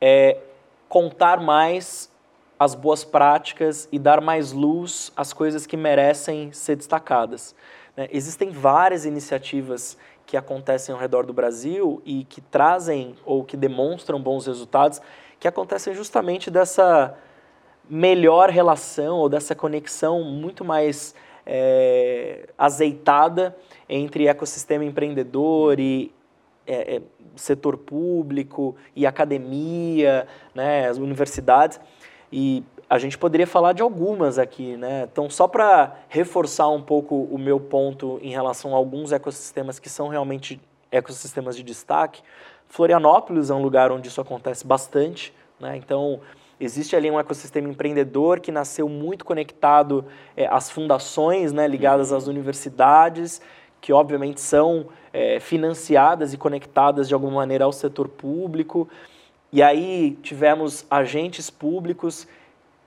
[0.00, 0.36] é
[0.86, 2.12] contar mais
[2.58, 7.54] as boas práticas e dar mais luz às coisas que merecem ser destacadas.
[7.96, 8.08] Né?
[8.12, 14.20] Existem várias iniciativas que acontecem ao redor do Brasil e que trazem ou que demonstram
[14.20, 15.00] bons resultados,
[15.40, 17.16] que acontecem justamente dessa
[17.88, 21.14] melhor relação ou dessa conexão muito mais
[21.46, 23.56] é, azeitada
[23.88, 26.12] entre ecossistema empreendedor e
[26.66, 27.02] é, é,
[27.36, 31.78] setor público e academia, né, as universidades.
[32.32, 35.08] E a gente poderia falar de algumas aqui, né?
[35.10, 39.88] Então, só para reforçar um pouco o meu ponto em relação a alguns ecossistemas que
[39.88, 42.22] são realmente ecossistemas de destaque,
[42.68, 45.76] Florianópolis é um lugar onde isso acontece bastante, né?
[45.76, 46.20] Então,
[46.60, 50.04] existe ali um ecossistema empreendedor que nasceu muito conectado
[50.36, 53.40] é, às fundações, né, ligadas às universidades,
[53.80, 58.88] que obviamente são é, financiadas e conectadas de alguma maneira ao setor público.
[59.52, 62.26] E aí tivemos agentes públicos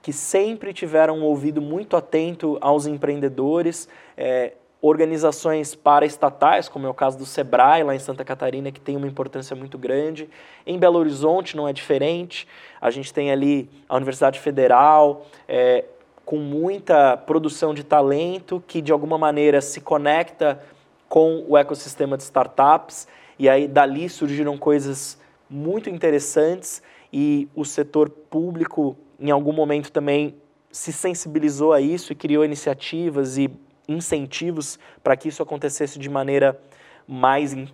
[0.01, 6.93] que sempre tiveram um ouvido muito atento aos empreendedores, é, organizações paraestatais, como é o
[6.93, 10.29] caso do SEBRAE, lá em Santa Catarina, que tem uma importância muito grande.
[10.65, 12.47] Em Belo Horizonte não é diferente.
[12.79, 15.85] A gente tem ali a Universidade Federal, é,
[16.23, 20.61] com muita produção de talento, que de alguma maneira se conecta
[21.09, 23.07] com o ecossistema de startups.
[23.39, 25.17] E aí dali surgiram coisas
[25.49, 30.35] muito interessantes e o setor público em algum momento também
[30.69, 33.49] se sensibilizou a isso e criou iniciativas e
[33.87, 36.59] incentivos para que isso acontecesse de maneira
[37.07, 37.67] mais, in,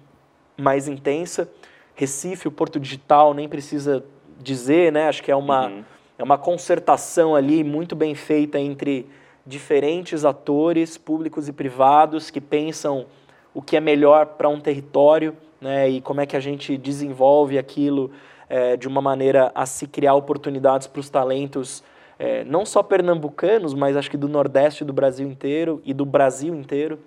[0.57, 1.49] mais intensa.
[1.95, 4.03] Recife, o Porto Digital, nem precisa
[4.39, 5.07] dizer, né?
[5.07, 5.83] Acho que é uma, uhum.
[6.17, 9.07] é uma concertação ali muito bem feita entre
[9.45, 13.05] diferentes atores, públicos e privados, que pensam
[13.53, 17.57] o que é melhor para um território né, e como é que a gente desenvolve
[17.57, 18.11] aquilo
[18.49, 21.83] é, de uma maneira a se criar oportunidades para os talentos,
[22.17, 26.53] é, não só pernambucanos, mas acho que do Nordeste do Brasil inteiro e do Brasil
[26.55, 26.99] inteiro.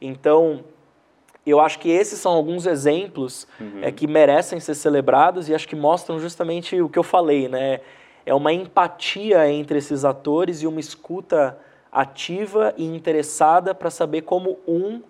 [0.00, 0.64] Então,
[1.46, 3.80] eu acho que esses são alguns exemplos uhum.
[3.82, 7.80] é, que merecem ser celebrados e acho que mostram justamente o que eu falei, né?
[8.24, 11.58] É uma empatia entre esses atores e uma escuta
[11.90, 15.02] ativa e interessada para saber como um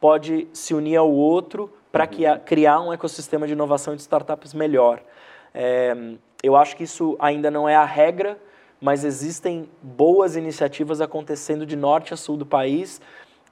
[0.00, 2.40] pode se unir ao outro para uhum.
[2.44, 5.02] criar um ecossistema de inovação de startups melhor.
[5.52, 5.94] É,
[6.42, 8.38] eu acho que isso ainda não é a regra,
[8.80, 13.00] mas existem boas iniciativas acontecendo de norte a sul do país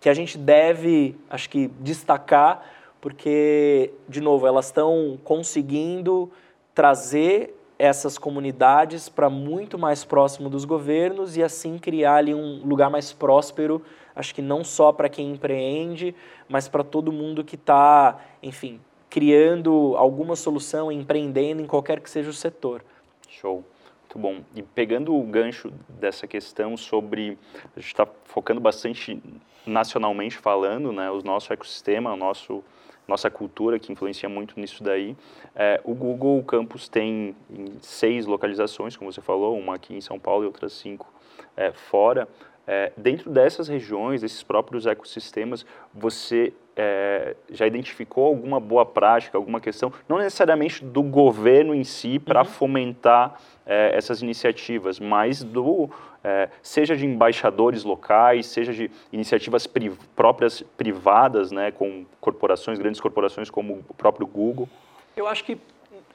[0.00, 2.64] que a gente deve, acho que, destacar,
[3.00, 6.30] porque, de novo, elas estão conseguindo
[6.74, 12.90] trazer essas comunidades para muito mais próximo dos governos e assim criar ali um lugar
[12.90, 13.82] mais próspero,
[14.16, 16.14] acho que não só para quem empreende,
[16.48, 22.30] mas para todo mundo que está, enfim, criando alguma solução, empreendendo em qualquer que seja
[22.30, 22.84] o setor.
[23.28, 23.64] Show.
[24.08, 24.42] Muito bom.
[24.54, 27.36] E pegando o gancho dessa questão sobre.
[27.76, 29.22] A gente está focando bastante
[29.66, 32.64] nacionalmente falando, né, o nosso ecossistema, o nosso,
[33.06, 35.14] nossa cultura, que influencia muito nisso daí.
[35.54, 37.36] É, o Google Campus tem
[37.82, 41.12] seis localizações, como você falou, uma aqui em São Paulo e outras cinco
[41.54, 42.26] é, fora.
[42.66, 49.60] É, dentro dessas regiões, desses próprios ecossistemas, você é, já identificou alguma boa prática, alguma
[49.60, 52.46] questão, não necessariamente do governo em si para uhum.
[52.46, 55.90] fomentar é, essas iniciativas, mas do
[56.22, 63.00] é, seja de embaixadores locais, seja de iniciativas pri próprias privadas, né, com corporações, grandes
[63.00, 64.68] corporações como o próprio Google?
[65.16, 65.58] Eu acho que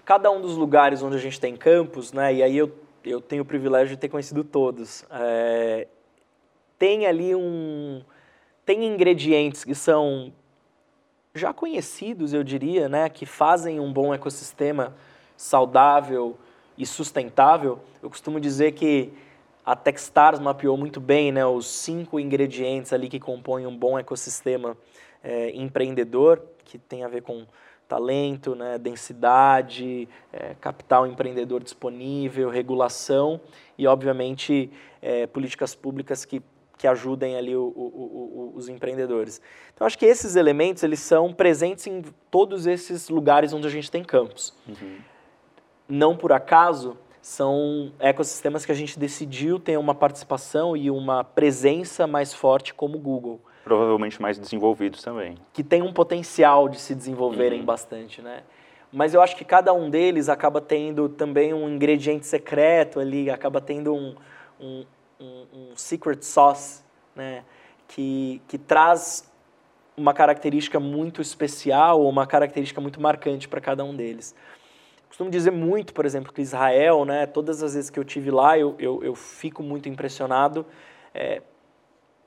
[0.05, 2.71] cada um dos lugares onde a gente tem campus, né, e aí eu,
[3.03, 5.87] eu tenho o privilégio de ter conhecido todos, é,
[6.79, 8.01] tem ali um.
[8.65, 10.31] tem ingredientes que são
[11.35, 14.95] já conhecidos, eu diria, né, que fazem um bom ecossistema
[15.35, 16.37] saudável
[16.77, 17.79] e sustentável.
[18.03, 19.11] Eu costumo dizer que
[19.65, 24.77] a Techstars mapeou muito bem né, os cinco ingredientes ali que compõem um bom ecossistema
[25.23, 27.47] é, empreendedor, que tem a ver com
[27.87, 33.41] talento, né, densidade, é, capital empreendedor disponível, regulação
[33.75, 34.69] e, obviamente,
[35.01, 36.43] é, políticas públicas que
[36.77, 39.41] que ajudem ali o, o, o, os empreendedores.
[39.73, 43.89] Então, acho que esses elementos eles são presentes em todos esses lugares onde a gente
[43.89, 44.53] tem campos.
[44.67, 44.97] Uhum.
[45.87, 52.05] Não por acaso, são ecossistemas que a gente decidiu ter uma participação e uma presença
[52.05, 53.39] mais forte como o Google.
[53.63, 55.37] Provavelmente mais desenvolvidos também.
[55.53, 57.65] Que tem um potencial de se desenvolverem uhum.
[57.65, 58.43] bastante, né?
[58.91, 63.59] Mas eu acho que cada um deles acaba tendo também um ingrediente secreto ali, acaba
[63.59, 64.15] tendo um,
[64.59, 64.85] um,
[65.23, 66.81] um, um secret sauce,
[67.15, 67.43] né?
[67.87, 69.31] Que, que traz
[69.95, 74.35] uma característica muito especial ou uma característica muito marcante para cada um deles.
[75.07, 78.57] Costumo dizer muito, por exemplo, que Israel, né, todas as vezes que eu tive lá,
[78.57, 80.65] eu, eu, eu fico muito impressionado
[81.13, 81.43] é,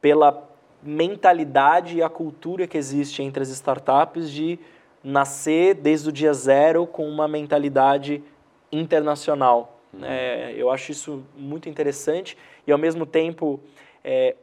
[0.00, 0.48] pela
[0.80, 4.56] mentalidade e a cultura que existe entre as startups de
[5.02, 8.22] nascer desde o dia zero com uma mentalidade
[8.70, 9.80] internacional.
[10.02, 12.36] É, eu acho isso muito interessante
[12.66, 13.60] e, ao mesmo tempo,
[14.04, 14.34] é,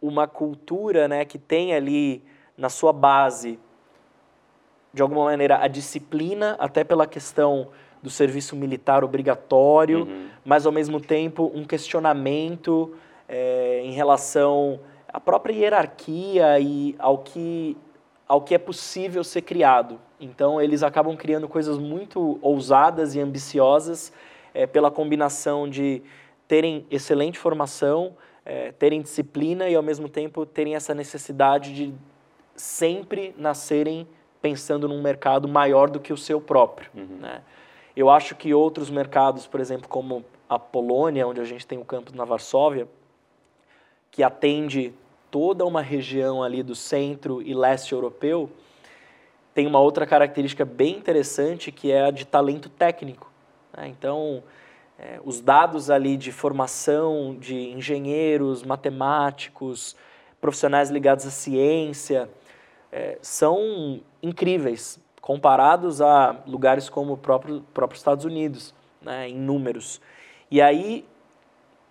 [0.00, 2.22] uma cultura né, que tem ali
[2.56, 3.58] na sua base
[4.92, 7.68] de alguma maneira, a disciplina, até pela questão
[8.02, 10.28] do serviço militar obrigatório, uhum.
[10.44, 12.94] mas ao mesmo tempo um questionamento
[13.28, 14.80] é, em relação
[15.12, 17.76] à própria hierarquia e ao que,
[18.26, 20.00] ao que é possível ser criado.
[20.20, 24.12] Então eles acabam criando coisas muito ousadas e ambiciosas
[24.54, 26.02] é, pela combinação de
[26.48, 31.94] terem excelente formação, é, terem disciplina e ao mesmo tempo terem essa necessidade de
[32.56, 34.08] sempre nascerem
[34.40, 36.90] pensando num mercado maior do que o seu próprio.
[36.94, 37.18] Uhum.
[37.20, 37.42] Né?
[37.94, 41.84] Eu acho que outros mercados, por exemplo, como a Polônia, onde a gente tem o
[41.84, 42.88] campus na Varsóvia,
[44.10, 44.94] que atende
[45.30, 48.50] toda uma região ali do centro e leste europeu,
[49.52, 53.30] tem uma outra característica bem interessante que é a de talento técnico.
[53.76, 53.88] Né?
[53.88, 54.42] Então,
[54.98, 59.94] é, os dados ali de formação de engenheiros, matemáticos,
[60.40, 62.28] profissionais ligados à ciência,
[62.90, 70.00] é, são incríveis, comparados a lugares como o próprio, próprio Estados Unidos, né, em números.
[70.50, 71.04] E aí,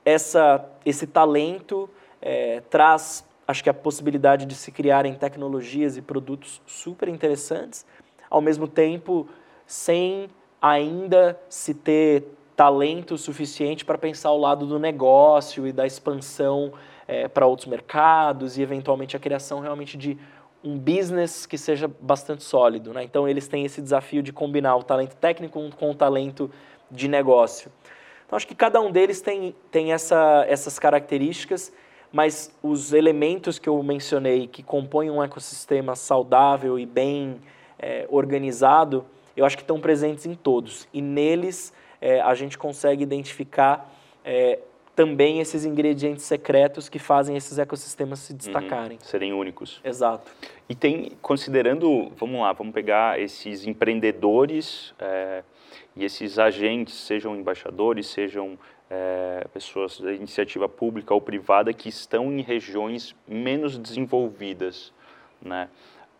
[0.03, 1.89] essa, esse talento
[2.21, 7.85] é, traz, acho que a possibilidade de se criarem tecnologias e produtos super interessantes,
[8.29, 9.29] ao mesmo tempo
[9.65, 10.29] sem
[10.61, 16.73] ainda se ter talento suficiente para pensar o lado do negócio e da expansão
[17.07, 20.17] é, para outros mercados e eventualmente a criação realmente de
[20.63, 22.91] um business que seja bastante sólido.
[22.95, 23.03] Né?
[23.03, 26.49] Então, eles têm esse desafio de combinar o talento técnico com o talento
[26.89, 27.71] de negócio.
[28.25, 31.71] Então, acho que cada um deles tem, tem essa, essas características,
[32.11, 37.39] mas os elementos que eu mencionei que compõem um ecossistema saudável e bem
[37.77, 39.05] é, organizado,
[39.35, 40.87] eu acho que estão presentes em todos.
[40.91, 43.93] E neles é, a gente consegue identificar
[44.23, 44.59] é,
[44.95, 48.97] também esses ingredientes secretos que fazem esses ecossistemas se destacarem.
[48.97, 49.79] Uhum, serem únicos.
[49.83, 50.31] Exato.
[50.67, 55.43] E tem, considerando, vamos lá, vamos pegar esses empreendedores é,
[55.95, 58.57] e esses agentes, sejam embaixadores, sejam
[58.89, 64.91] é, pessoas da iniciativa pública ou privada que estão em regiões menos desenvolvidas,
[65.41, 65.69] né?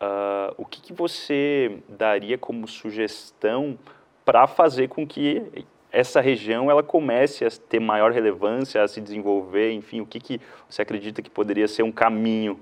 [0.00, 3.76] Uh, o que, que você daria como sugestão
[4.28, 9.72] para fazer com que essa região ela comece a ter maior relevância, a se desenvolver,
[9.72, 12.60] enfim, o que, que você acredita que poderia ser um caminho?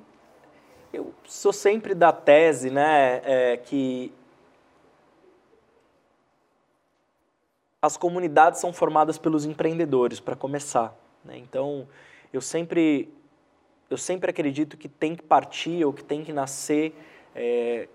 [0.92, 4.12] Eu sou sempre da tese, né, é, que
[7.82, 10.96] as comunidades são formadas pelos empreendedores, para começar.
[11.24, 11.36] Né?
[11.36, 11.88] Então,
[12.32, 13.12] eu sempre,
[13.90, 16.94] eu sempre acredito que tem que partir ou que tem que nascer,
[17.34, 17.88] é,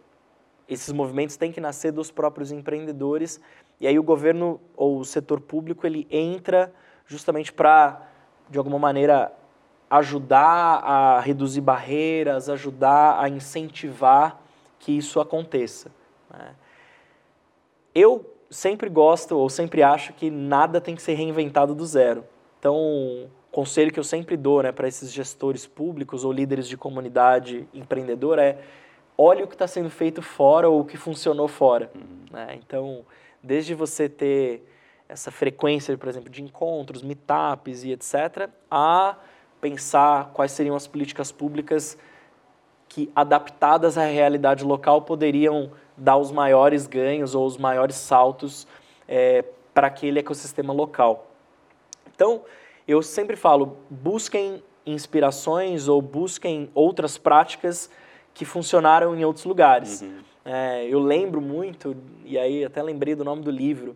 [0.71, 3.41] esses movimentos têm que nascer dos próprios empreendedores
[3.81, 6.71] e aí o governo ou o setor público ele entra
[7.07, 8.07] justamente para,
[8.47, 9.33] de alguma maneira,
[9.89, 14.39] ajudar a reduzir barreiras, ajudar a incentivar
[14.79, 15.91] que isso aconteça.
[16.31, 16.55] Né?
[17.93, 22.23] Eu sempre gosto ou sempre acho que nada tem que ser reinventado do zero.
[22.59, 26.77] Então, o conselho que eu sempre dou né, para esses gestores públicos ou líderes de
[26.77, 28.59] comunidade empreendedora é
[29.17, 31.91] olhe o que está sendo feito fora ou o que funcionou fora.
[31.95, 32.25] Uhum.
[32.31, 32.59] Né?
[32.63, 33.03] Então,
[33.43, 34.67] desde você ter
[35.07, 39.17] essa frequência, por exemplo, de encontros, meetups e etc., a
[39.59, 41.97] pensar quais seriam as políticas públicas
[42.87, 48.65] que, adaptadas à realidade local, poderiam dar os maiores ganhos ou os maiores saltos
[49.07, 51.27] é, para aquele ecossistema local.
[52.15, 52.41] Então,
[52.87, 57.89] eu sempre falo, busquem inspirações ou busquem outras práticas
[58.33, 60.01] que funcionaram em outros lugares.
[60.01, 60.30] Uhum.
[60.43, 63.95] É, eu lembro muito, e aí até lembrei do nome do livro,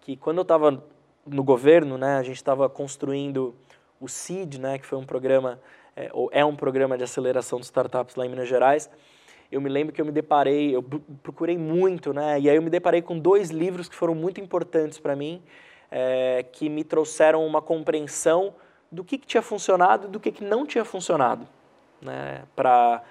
[0.00, 0.82] que quando eu estava
[1.26, 3.54] no governo, né, a gente estava construindo
[4.00, 5.60] o CID, né, que foi um programa,
[5.94, 8.90] é, ou é um programa de aceleração de startups lá em Minas Gerais,
[9.50, 10.82] eu me lembro que eu me deparei, eu
[11.22, 14.98] procurei muito, né, e aí eu me deparei com dois livros que foram muito importantes
[14.98, 15.42] para mim,
[15.90, 18.54] é, que me trouxeram uma compreensão
[18.90, 21.46] do que, que tinha funcionado e do que, que não tinha funcionado,
[22.00, 23.02] né, para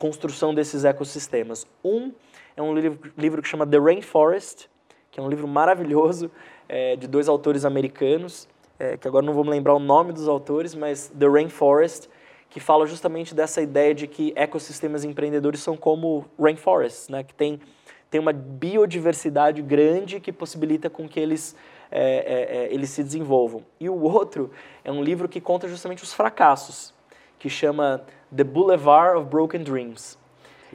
[0.00, 1.66] construção desses ecossistemas.
[1.84, 2.10] Um
[2.56, 4.68] é um livro, livro que chama The Rainforest,
[5.10, 6.30] que é um livro maravilhoso
[6.66, 8.48] é, de dois autores americanos,
[8.78, 12.08] é, que agora não vou me lembrar o nome dos autores, mas The Rainforest,
[12.48, 17.60] que fala justamente dessa ideia de que ecossistemas empreendedores são como rainforests, né, que tem,
[18.10, 21.54] tem uma biodiversidade grande que possibilita com que eles,
[21.90, 23.62] é, é, é eles se desenvolvam.
[23.78, 24.50] E o outro
[24.82, 26.94] é um livro que conta justamente os fracassos,
[27.38, 28.02] que chama
[28.34, 30.18] The Boulevard of Broken Dreams,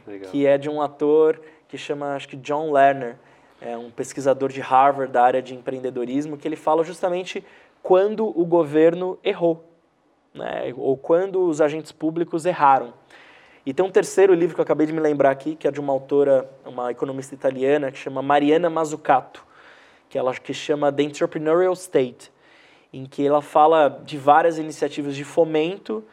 [0.06, 0.30] Legal.
[0.30, 3.16] que é de um ator que chama, acho que John Lerner,
[3.60, 7.44] é um pesquisador de Harvard da área de empreendedorismo, que ele fala justamente
[7.82, 9.64] quando o governo errou,
[10.34, 12.92] né, ou quando os agentes públicos erraram.
[13.64, 15.80] E tem um terceiro livro que eu acabei de me lembrar aqui, que é de
[15.80, 19.44] uma autora, uma economista italiana, que chama Mariana Mazzucato,
[20.08, 22.30] que ela que chama The Entrepreneurial State,
[22.92, 26.04] em que ela fala de várias iniciativas de fomento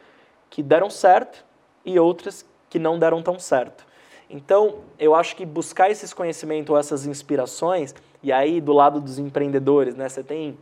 [0.54, 1.44] que deram certo
[1.84, 3.84] e outras que não deram tão certo.
[4.30, 7.92] Então, eu acho que buscar esses conhecimentos, essas inspirações,
[8.22, 10.56] e aí do lado dos empreendedores, né, você tem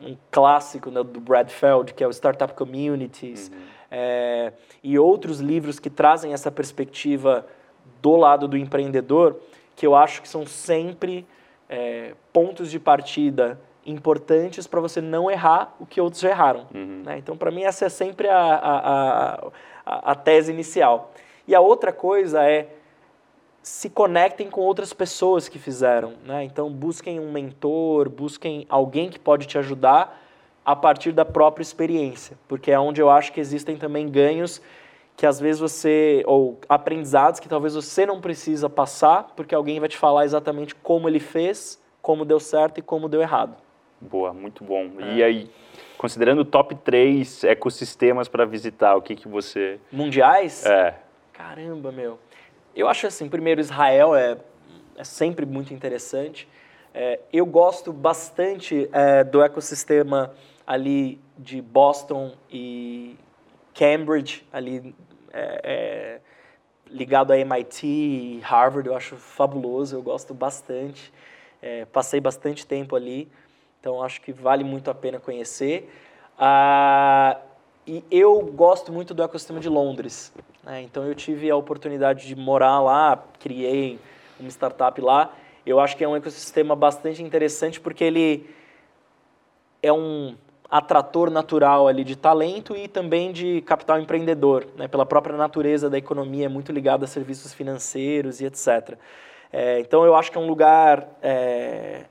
[0.00, 3.58] um clássico né, do Brad Feld, que é o Startup Communities, uhum.
[3.90, 4.52] é,
[4.82, 7.46] e outros livros que trazem essa perspectiva
[8.00, 9.38] do lado do empreendedor,
[9.76, 11.26] que eu acho que são sempre
[11.68, 13.60] é, pontos de partida
[13.90, 16.66] importantes para você não errar o que outros já erraram.
[16.74, 17.02] Uhum.
[17.04, 17.18] Né?
[17.18, 19.50] Então, para mim, essa é sempre a, a,
[19.86, 21.12] a, a tese inicial.
[21.46, 22.68] E a outra coisa é
[23.62, 26.14] se conectem com outras pessoas que fizeram.
[26.24, 26.44] Né?
[26.44, 30.20] Então, busquem um mentor, busquem alguém que pode te ajudar
[30.64, 34.60] a partir da própria experiência, porque é onde eu acho que existem também ganhos
[35.16, 39.88] que às vezes você, ou aprendizados que talvez você não precisa passar, porque alguém vai
[39.88, 43.56] te falar exatamente como ele fez, como deu certo e como deu errado.
[44.00, 44.90] Boa, muito bom.
[44.98, 45.14] É.
[45.14, 45.50] E aí,
[45.96, 49.80] considerando o top 3 ecossistemas para visitar, o que, que você.
[49.90, 50.64] Mundiais?
[50.64, 50.94] É.
[51.32, 52.18] Caramba, meu.
[52.74, 54.36] Eu acho assim, primeiro, Israel é,
[54.96, 56.48] é sempre muito interessante.
[56.94, 60.32] É, eu gosto bastante é, do ecossistema
[60.66, 63.16] ali de Boston e
[63.74, 64.94] Cambridge, ali
[65.32, 66.20] é, é
[66.90, 71.12] ligado a MIT e Harvard, eu acho fabuloso, eu gosto bastante.
[71.60, 73.28] É, passei bastante tempo ali,
[73.80, 75.90] então acho que vale muito a pena conhecer.
[76.38, 77.38] Ah,
[77.86, 80.32] e eu gosto muito do ecossistema de Londres.
[80.62, 80.82] Né?
[80.82, 83.98] Então eu tive a oportunidade de morar lá, criei
[84.38, 85.32] uma startup lá.
[85.64, 88.48] Eu acho que é um ecossistema bastante interessante porque ele
[89.82, 90.36] é um
[90.70, 94.86] atrator natural ali de talento e também de capital empreendedor, né?
[94.86, 98.98] pela própria natureza da economia, é muito ligado a serviços financeiros e etc.
[99.50, 102.04] É, então eu acho que é um lugar é,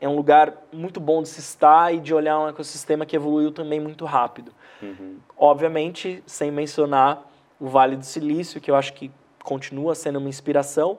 [0.00, 3.52] é um lugar muito bom de se estar e de olhar um ecossistema que evoluiu
[3.52, 4.52] também muito rápido.
[4.82, 5.18] Uhum.
[5.36, 7.30] Obviamente, sem mencionar
[7.60, 9.10] o Vale do Silício, que eu acho que
[9.44, 10.98] continua sendo uma inspiração,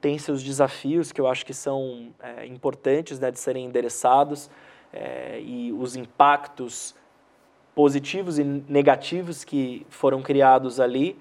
[0.00, 4.48] tem seus desafios que eu acho que são é, importantes né, de serem endereçados
[4.92, 6.94] é, e os impactos
[7.74, 11.18] positivos e negativos que foram criados ali,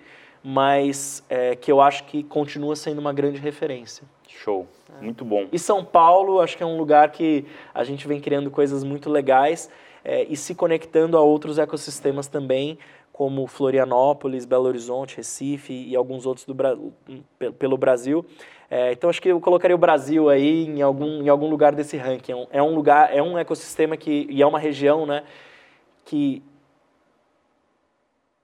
[0.47, 4.03] mas é, que eu acho que continua sendo uma grande referência.
[4.27, 5.03] Show, é.
[5.03, 5.47] muito bom.
[5.51, 9.09] E São Paulo, acho que é um lugar que a gente vem criando coisas muito
[9.09, 9.71] legais
[10.03, 12.77] é, e se conectando a outros ecossistemas também,
[13.11, 16.77] como Florianópolis, Belo Horizonte, Recife e alguns outros do Bra
[17.57, 18.23] pelo Brasil.
[18.69, 21.97] É, então acho que eu colocaria o Brasil aí em algum, em algum lugar desse
[21.97, 22.33] ranking.
[22.33, 25.23] É um, é um lugar, é um ecossistema que e é uma região, né,
[26.03, 26.43] que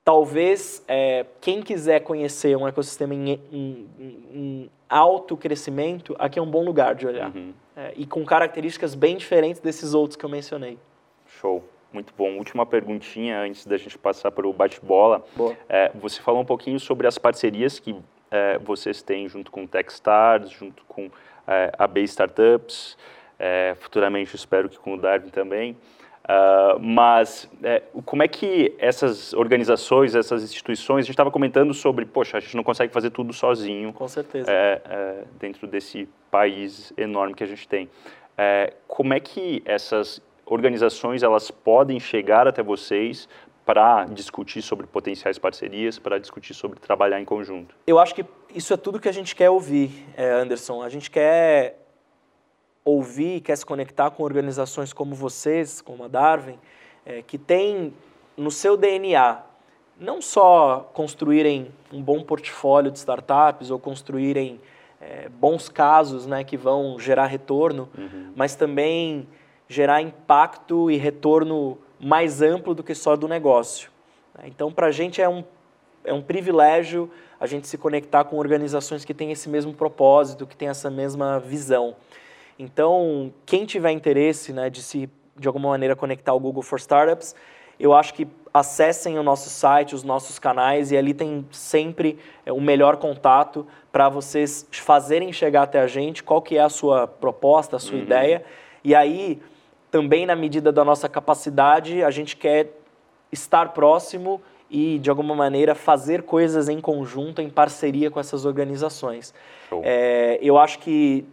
[0.03, 6.49] talvez é, quem quiser conhecer um ecossistema em, em, em, alto crescimento, aqui é um
[6.49, 7.33] bom lugar de olhar.
[7.35, 7.53] Uhum.
[7.75, 10.77] É, e com características bem diferentes desses outros que eu mencionei.
[11.25, 11.63] Show.
[11.93, 12.37] Muito bom.
[12.37, 15.25] Última perguntinha antes da gente passar para o bate-bola.
[15.67, 17.93] É, você falou um pouquinho sobre as parcerias que
[18.29, 21.11] é, vocês têm junto com o Techstars, junto com
[21.45, 22.97] é, a Bay Startups,
[23.37, 25.75] é, futuramente espero que com o Darwin também.
[26.23, 32.05] Uh, mas é, como é que essas organizações, essas instituições, a gente estava comentando sobre,
[32.05, 33.91] poxa, a gente não consegue fazer tudo sozinho.
[33.91, 34.51] Com certeza.
[34.51, 37.89] É, é, dentro desse país enorme que a gente tem.
[38.37, 43.27] É, como é que essas organizações elas podem chegar até vocês
[43.65, 47.75] para discutir sobre potenciais parcerias, para discutir sobre trabalhar em conjunto?
[47.87, 50.83] Eu acho que isso é tudo que a gente quer ouvir, é, Anderson.
[50.83, 51.80] A gente quer
[52.83, 56.57] ouvir, quer se conectar com organizações como vocês, como a Darwin,
[57.05, 57.93] é, que tem
[58.35, 59.43] no seu DNA
[59.99, 64.59] não só construírem um bom portfólio de startups ou construírem
[64.99, 68.31] é, bons casos né, que vão gerar retorno, uhum.
[68.35, 69.27] mas também
[69.67, 73.91] gerar impacto e retorno mais amplo do que só do negócio.
[74.43, 75.43] Então, para a gente é um,
[76.03, 80.55] é um privilégio a gente se conectar com organizações que têm esse mesmo propósito, que
[80.55, 81.95] têm essa mesma visão.
[82.61, 87.35] Então, quem tiver interesse né, de se, de alguma maneira, conectar ao Google for Startups,
[87.79, 92.53] eu acho que acessem o nosso site, os nossos canais, e ali tem sempre é,
[92.53, 97.07] o melhor contato para vocês fazerem chegar até a gente qual que é a sua
[97.07, 98.03] proposta, a sua uhum.
[98.03, 98.45] ideia,
[98.83, 99.41] e aí
[99.89, 102.69] também na medida da nossa capacidade, a gente quer
[103.31, 104.39] estar próximo
[104.69, 109.33] e, de alguma maneira, fazer coisas em conjunto, em parceria com essas organizações.
[109.83, 111.25] É, eu acho que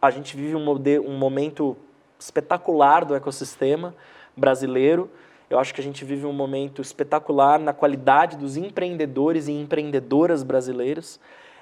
[0.00, 0.64] a gente vive um,
[1.06, 1.76] um momento
[2.18, 3.94] espetacular do ecossistema
[4.36, 5.10] brasileiro
[5.50, 10.42] Eu acho que a gente vive um momento espetacular na qualidade dos empreendedores e empreendedoras
[10.42, 11.18] brasileiros.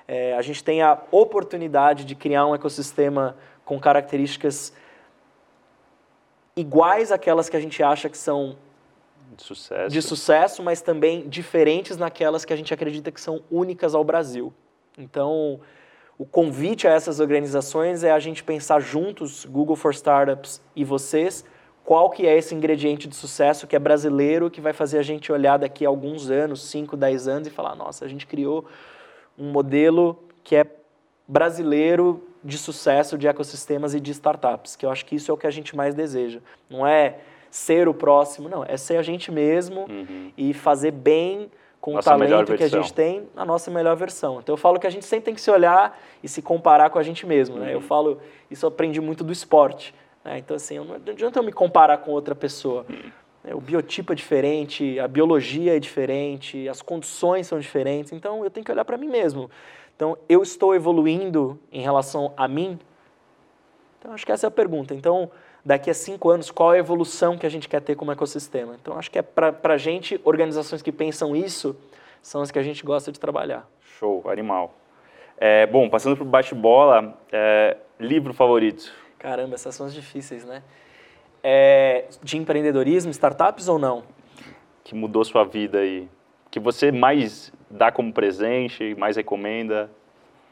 [0.09, 4.73] É, a gente tem a oportunidade de criar um ecossistema com características
[6.57, 8.57] iguais àquelas que a gente acha que são
[9.37, 9.89] de sucesso.
[9.91, 14.53] de sucesso, mas também diferentes naquelas que a gente acredita que são únicas ao Brasil.
[14.97, 15.61] Então,
[16.19, 21.45] o convite a essas organizações é a gente pensar juntos, Google for Startups e vocês,
[21.85, 25.31] qual que é esse ingrediente de sucesso que é brasileiro, que vai fazer a gente
[25.31, 28.65] olhar daqui a alguns anos, 5, 10 anos, e falar, nossa, a gente criou
[29.39, 30.67] um modelo que é
[31.29, 35.37] brasileiro de sucesso de ecossistemas e de startups, que eu acho que isso é o
[35.37, 36.41] que a gente mais deseja.
[36.71, 37.19] Não é
[37.51, 40.33] ser o próximo, não, é ser a gente mesmo Uhum.
[40.37, 41.51] e fazer bem
[41.81, 44.41] com Nossa o talento que a gente tem, a nossa melhor versão.
[44.41, 46.99] Então eu falo que a gente sempre tem que se olhar e se comparar com
[46.99, 47.59] a gente mesmo.
[47.59, 47.73] Né?
[47.73, 47.83] Eu Uhum.
[47.83, 48.19] falo,
[48.51, 49.95] isso eu aprendi muito do esporte.
[50.25, 50.39] Né?
[50.39, 52.85] Então assim, não adianta eu me comparar com outra pessoa.
[52.89, 53.11] Uhum.
[53.45, 53.55] né?
[53.55, 58.11] O biotipo é diferente, a biologia é diferente, as condições são diferentes.
[58.13, 59.49] Então eu tenho que olhar para mim mesmo.
[59.95, 62.79] Então eu estou evoluindo em relação a mim.
[63.99, 64.95] Então acho que essa é a pergunta.
[64.95, 65.31] Então
[65.67, 68.77] daqui a cinco anos, qual é a evolução que a gente quer ter como ecossistema?
[68.81, 71.77] Então, acho que é para a gente, organizações que pensam isso,
[72.23, 73.69] são as que a gente gosta de trabalhar.
[73.99, 74.73] Show, animal.
[75.37, 78.93] É, bom, passando para o bate-bola, é, livro favorito?
[79.19, 80.63] Caramba, essas são as difíceis, né?
[81.43, 84.05] É, de empreendedorismo, startups ou não?
[84.85, 86.09] Que mudou sua vida aí?
[86.49, 89.91] Que você mais dá como presente, mais recomenda?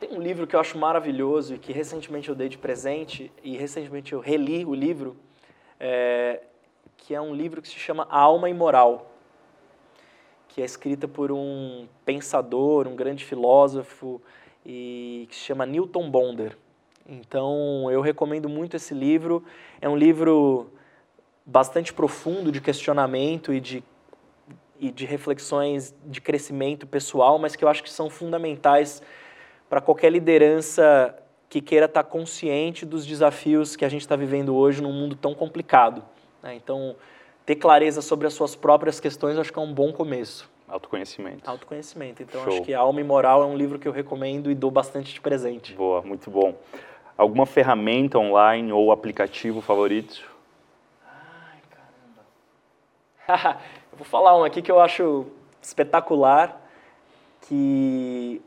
[0.01, 3.57] Tem um livro que eu acho maravilhoso e que recentemente eu dei de presente e
[3.57, 5.17] recentemente eu reli o livro,
[5.79, 6.43] é,
[6.97, 9.11] que é um livro que se chama A Alma Imoral,
[10.49, 14.21] que é escrita por um pensador, um grande filósofo
[14.67, 16.57] e que se chama Newton Bonder.
[17.09, 19.45] Então eu recomendo muito esse livro.
[19.81, 20.73] É um livro
[21.47, 23.85] bastante profundo de questionamento e de
[24.81, 29.01] e de reflexões de crescimento pessoal, mas que eu acho que são fundamentais
[29.69, 31.15] para qualquer liderança
[31.49, 35.35] que queira estar consciente dos desafios que a gente está vivendo hoje num mundo tão
[35.35, 36.03] complicado.
[36.43, 36.55] né?
[36.55, 36.97] Então,
[37.47, 40.51] ter clareza sobre as suas próprias questões, acho que é um bom começo.
[40.67, 41.49] Autoconhecimento.
[41.49, 42.23] Autoconhecimento.
[42.23, 42.53] Então, Show.
[42.55, 45.21] acho que Alma e Moral é um livro que eu recomendo e dou bastante de
[45.21, 45.75] presente.
[45.75, 46.55] Boa, muito bom.
[47.17, 50.29] Alguma ferramenta online ou aplicativo favorito?
[51.07, 51.59] Ai,
[53.29, 53.61] caramba.
[53.93, 55.27] eu vou falar um aqui que eu acho
[55.63, 56.61] espetacular,
[57.43, 58.43] que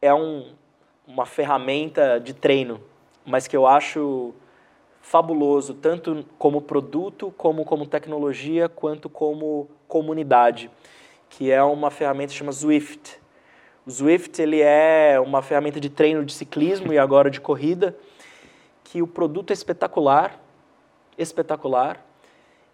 [0.00, 0.52] é um,
[1.06, 2.80] uma ferramenta de treino,
[3.24, 4.34] mas que eu acho
[5.00, 10.70] fabuloso, tanto como produto, como como tecnologia, quanto como comunidade,
[11.30, 13.18] que é uma ferramenta que chama Zwift.
[13.86, 17.96] O Zwift ele é uma ferramenta de treino de ciclismo e agora de corrida,
[18.84, 20.38] que o produto é espetacular,
[21.16, 22.04] espetacular,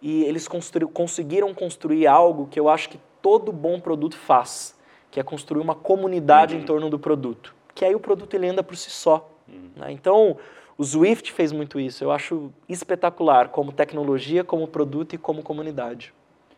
[0.01, 0.47] e eles
[0.93, 4.77] conseguiram construir algo que eu acho que todo bom produto faz,
[5.15, 8.61] que é construir uma comunidade em torno do produto, que aí o produto ele anda
[8.61, 9.31] por si só.
[9.73, 9.89] né?
[9.89, 10.35] Então,
[10.77, 12.03] o Zwift fez muito isso.
[12.03, 16.13] Eu acho espetacular como tecnologia, como produto e como comunidade.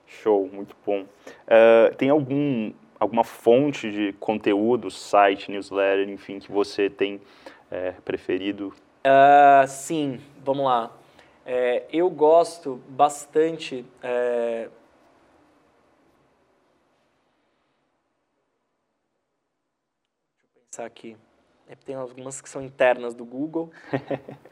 [0.08, 1.06] Show, muito bom.
[1.46, 7.22] Eh, tem algum, alguma fonte de conteúdo, site, newsletter, enfim, que você tem
[7.70, 8.74] eh, preferido?
[9.04, 10.92] Ah, sim, vamos lá.
[11.46, 13.86] É, eu gosto bastante.
[14.02, 14.70] é,
[20.67, 21.18] Deixa eu pensar aqui.
[21.68, 23.72] É, tem algumas que são internas do Google.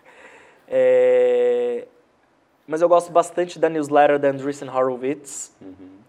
[0.68, 1.88] É,
[2.66, 5.56] mas eu gosto bastante da newsletter da Andreessen Horowitz.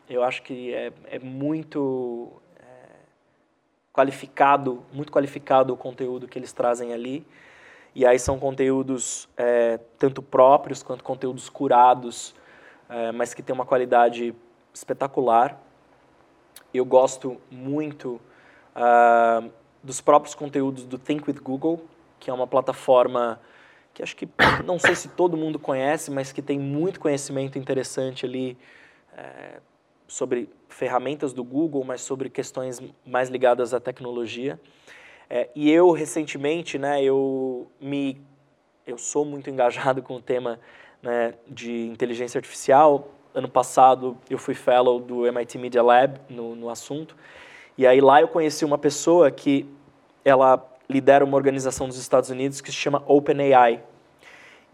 [0.09, 2.65] Eu acho que é, é muito é,
[3.93, 7.27] qualificado, muito qualificado o conteúdo que eles trazem ali.
[7.95, 12.35] E aí são conteúdos é, tanto próprios quanto conteúdos curados,
[12.89, 14.35] é, mas que tem uma qualidade
[14.73, 15.61] espetacular.
[16.73, 18.19] Eu gosto muito
[18.75, 19.43] ah,
[19.87, 21.81] dos próprios conteúdos do Think with Google,
[22.19, 23.41] que é uma plataforma
[23.95, 24.29] que acho que
[24.67, 28.59] não sei se todo mundo conhece, mas que tem muito conhecimento interessante ali
[29.17, 29.61] é,
[30.09, 34.61] sobre ferramentas do Google, mas sobre questões mais ligadas à tecnologia.
[35.31, 38.21] É, e eu recentemente, né, eu me,
[38.87, 40.59] eu sou muito engajado com o tema
[41.01, 43.09] né, de inteligência artificial.
[43.33, 47.17] Ano passado eu fui fellow do MIT Media Lab no, no assunto.
[47.79, 49.67] E aí lá eu conheci uma pessoa que
[50.27, 53.81] ela lidera uma organização dos Estados Unidos que se chama OpenAI.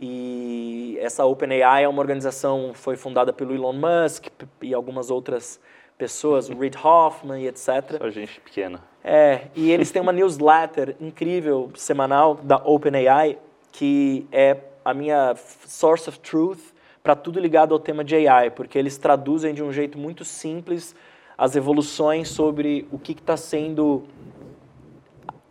[0.01, 4.29] E essa OpenAI é uma organização foi fundada pelo Elon Musk
[4.63, 5.61] e algumas outras
[5.99, 7.99] pessoas, o Reid Hoffman e etc.
[7.99, 8.81] Só gente pequena.
[9.05, 13.39] É, e eles têm uma newsletter incrível, semanal, da OpenAI,
[13.71, 15.35] que é a minha
[15.67, 16.73] source of truth
[17.03, 20.97] para tudo ligado ao tema de AI, porque eles traduzem de um jeito muito simples
[21.37, 24.05] as evoluções sobre o que está sendo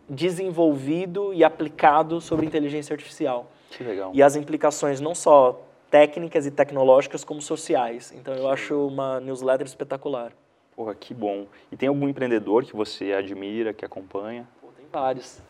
[0.08, 3.50] desenvolvido e aplicado sobre inteligência artificial.
[3.70, 4.10] Que legal.
[4.14, 8.12] E as implicações não só técnicas e tecnológicas, como sociais.
[8.16, 10.32] Então eu acho uma newsletter espetacular.
[10.74, 11.46] Porra, que bom.
[11.70, 14.48] E tem algum empreendedor que você admira, que acompanha?
[14.60, 15.42] Pô, tem vários.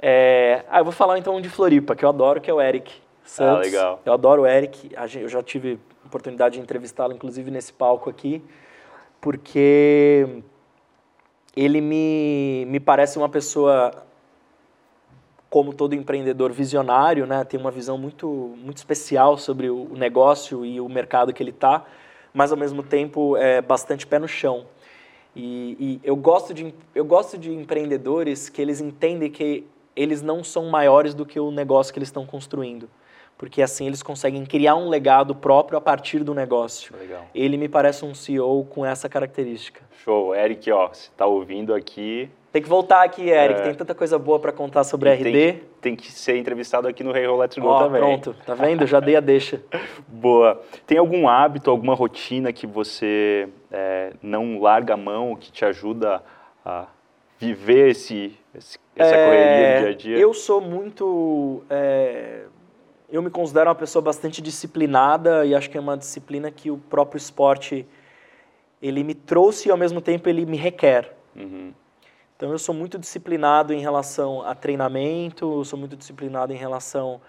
[0.00, 0.64] É...
[0.68, 2.92] Ah, eu vou falar então de Floripa, que eu adoro, que é o Eric
[3.24, 3.56] Santos.
[3.56, 4.02] Ah, legal.
[4.04, 4.90] Eu adoro o Eric.
[5.16, 8.42] Eu já tive oportunidade de entrevistá-lo, inclusive, nesse palco aqui,
[9.20, 10.42] porque
[11.56, 13.92] ele me, me parece uma pessoa,
[15.48, 17.44] como todo empreendedor visionário, né?
[17.44, 21.84] Tem uma visão muito, muito especial sobre o negócio e o mercado que ele está,
[22.32, 24.66] mas ao mesmo tempo é bastante pé no chão.
[25.36, 29.64] E, e, eu, gosto de, eu gosto de empreendedores que eles entendem que
[29.96, 32.88] eles não são maiores do que o negócio que eles estão construindo
[33.36, 36.94] porque assim eles conseguem criar um legado próprio a partir do negócio.
[36.98, 37.26] Legal.
[37.34, 39.82] Ele me parece um CEO com essa característica.
[40.04, 40.34] Show.
[40.34, 42.30] Eric, ó, você está ouvindo aqui.
[42.52, 43.60] Tem que voltar aqui, Eric.
[43.60, 43.64] É...
[43.64, 45.22] Tem tanta coisa boa para contar sobre e RD.
[45.32, 48.00] Tem, tem, que ser entrevistado aqui no Rei hey Let's Go ó, também.
[48.00, 48.86] Pronto, tá vendo?
[48.86, 49.60] Já dei a deixa.
[50.06, 50.62] boa.
[50.86, 56.22] Tem algum hábito, alguma rotina que você é, não larga a mão, que te ajuda
[56.64, 56.86] a
[57.38, 60.18] viver esse, esse essa é, correria do dia a dia?
[60.18, 62.44] Eu sou muito é,
[63.14, 66.76] eu me considero uma pessoa bastante disciplinada e acho que é uma disciplina que o
[66.76, 67.86] próprio esporte
[68.82, 71.14] ele me trouxe e ao mesmo tempo ele me requer.
[71.36, 71.72] Uhum.
[72.36, 77.20] Então eu sou muito disciplinado em relação a treinamento, eu sou muito disciplinado em relação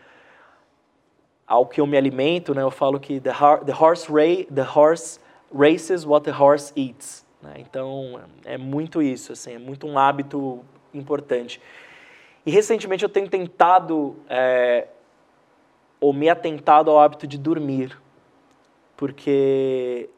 [1.46, 2.64] ao que eu me alimento, né?
[2.64, 3.32] Eu falo que the,
[3.64, 5.20] the horse ray, the horse
[5.54, 7.24] races what the horse eats.
[7.44, 7.58] Né?
[7.60, 11.62] Então é muito isso, assim, é muito um hábito importante.
[12.44, 14.88] E recentemente eu tenho tentado é,
[16.00, 18.00] ou me atentado ao hábito de dormir,
[18.96, 20.10] porque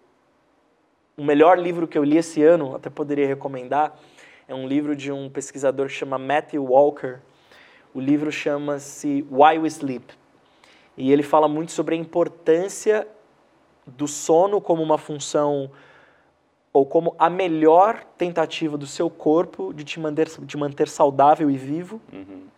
[1.15, 3.97] o melhor livro que eu li esse ano, até poderia recomendar,
[4.47, 7.19] é um livro de um pesquisador que chama Matthew Walker.
[7.93, 10.13] O livro chama-se Why We Sleep.
[10.95, 13.07] E ele fala muito sobre a importância
[13.85, 15.69] do sono como uma função
[16.71, 21.57] ou como a melhor tentativa do seu corpo de te manter, de manter saudável e
[21.57, 22.01] vivo.
[22.11, 22.56] Uhum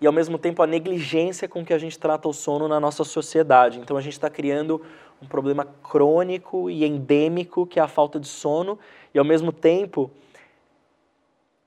[0.00, 3.04] e ao mesmo tempo a negligência com que a gente trata o sono na nossa
[3.04, 3.78] sociedade.
[3.78, 4.82] Então a gente está criando
[5.22, 8.78] um problema crônico e endêmico que é a falta de sono
[9.12, 10.10] e ao mesmo tempo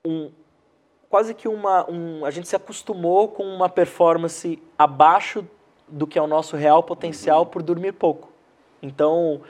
[0.04, 0.30] um,
[1.08, 5.44] quase que uma um, a gente se acostumou com uma performance abaixo
[5.88, 8.30] do que é o nosso real potencial por dormir pouco.
[8.82, 9.40] Então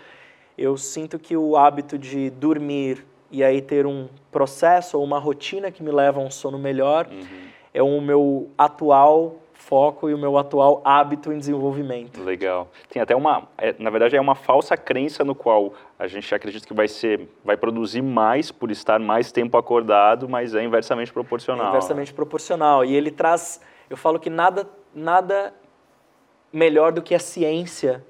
[0.57, 5.71] eu sinto que o hábito de dormir e aí ter um processo ou uma rotina
[5.71, 10.19] que me leva a um sono melhor uhum é o meu atual foco e o
[10.19, 12.23] meu atual hábito em desenvolvimento.
[12.23, 12.69] Legal.
[12.89, 16.67] Tem até uma, é, na verdade é uma falsa crença no qual a gente acredita
[16.67, 21.67] que vai ser, vai produzir mais por estar mais tempo acordado, mas é inversamente proporcional.
[21.67, 22.85] É inversamente proporcional.
[22.85, 23.61] E ele traz,
[23.91, 25.53] eu falo que nada, nada
[26.53, 28.03] melhor do que a ciência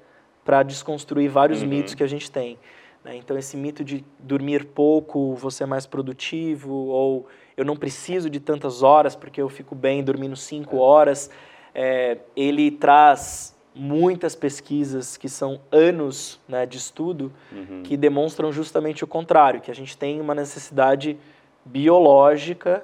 [0.45, 1.67] para desconstruir vários uhum.
[1.67, 2.57] mitos que a gente tem.
[3.03, 3.15] Né?
[3.15, 8.39] Então esse mito de dormir pouco, você é mais produtivo ou eu não preciso de
[8.39, 10.79] tantas horas porque eu fico bem dormindo cinco é.
[10.79, 11.29] horas.
[11.73, 17.83] É, ele traz muitas pesquisas que são anos né, de estudo uhum.
[17.83, 21.17] que demonstram justamente o contrário, que a gente tem uma necessidade
[21.63, 22.83] biológica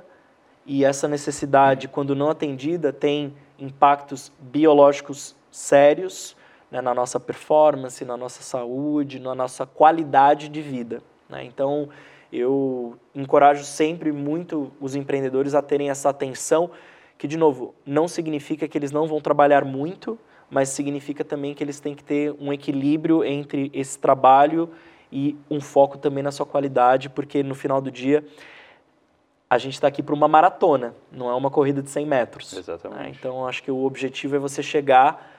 [0.65, 6.35] e essa necessidade, quando não atendida, tem impactos biológicos sérios
[6.75, 11.01] né, na nossa performance, na nossa saúde, na nossa qualidade de vida.
[11.29, 11.45] Né?
[11.45, 11.87] Então,
[12.31, 16.69] eu encorajo sempre muito os empreendedores a terem essa atenção,
[17.17, 20.19] que, de novo, não significa que eles não vão trabalhar muito,
[20.49, 24.69] mas significa também que eles têm que ter um equilíbrio entre esse trabalho
[25.09, 28.25] e um foco também na sua qualidade, porque no final do dia
[29.49, 32.51] a gente está aqui para uma maratona, não é uma corrida de 100 metros.
[32.51, 32.99] Exatamente.
[33.01, 33.15] Né?
[33.17, 35.34] Então, acho que o objetivo é você chegar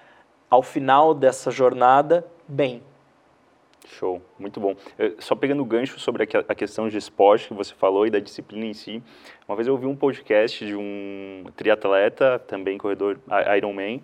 [0.51, 2.83] ao final dessa jornada bem.
[3.87, 4.75] Show, muito bom.
[5.19, 8.67] Só pegando o gancho sobre a questão de esporte que você falou e da disciplina
[8.67, 9.03] em si,
[9.49, 13.19] uma vez eu ouvi um podcast de um triatleta, também corredor
[13.57, 14.03] Ironman,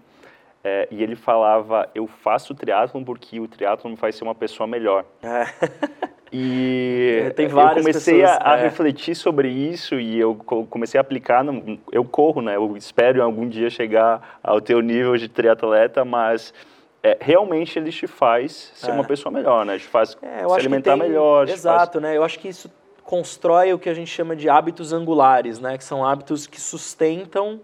[0.65, 4.67] é, e ele falava, eu faço triatlon porque o triatlon me faz ser uma pessoa
[4.67, 5.05] melhor.
[5.23, 6.09] É.
[6.33, 8.63] E é, Tem várias eu comecei pessoas, a, a é.
[8.63, 12.57] refletir sobre isso e eu comecei a aplicar, no, eu corro, né?
[12.57, 16.55] Eu espero algum dia chegar ao teu nível de triatleta, mas
[17.03, 18.95] é, realmente ele te faz ser é.
[18.95, 19.79] uma pessoa melhor, né?
[19.79, 21.49] Te faz é, se alimentar tem, melhor.
[21.49, 22.03] Exato, faz...
[22.03, 22.17] né?
[22.17, 22.71] Eu acho que isso
[23.05, 25.77] constrói o que a gente chama de hábitos angulares, né?
[25.77, 27.61] Que são hábitos que sustentam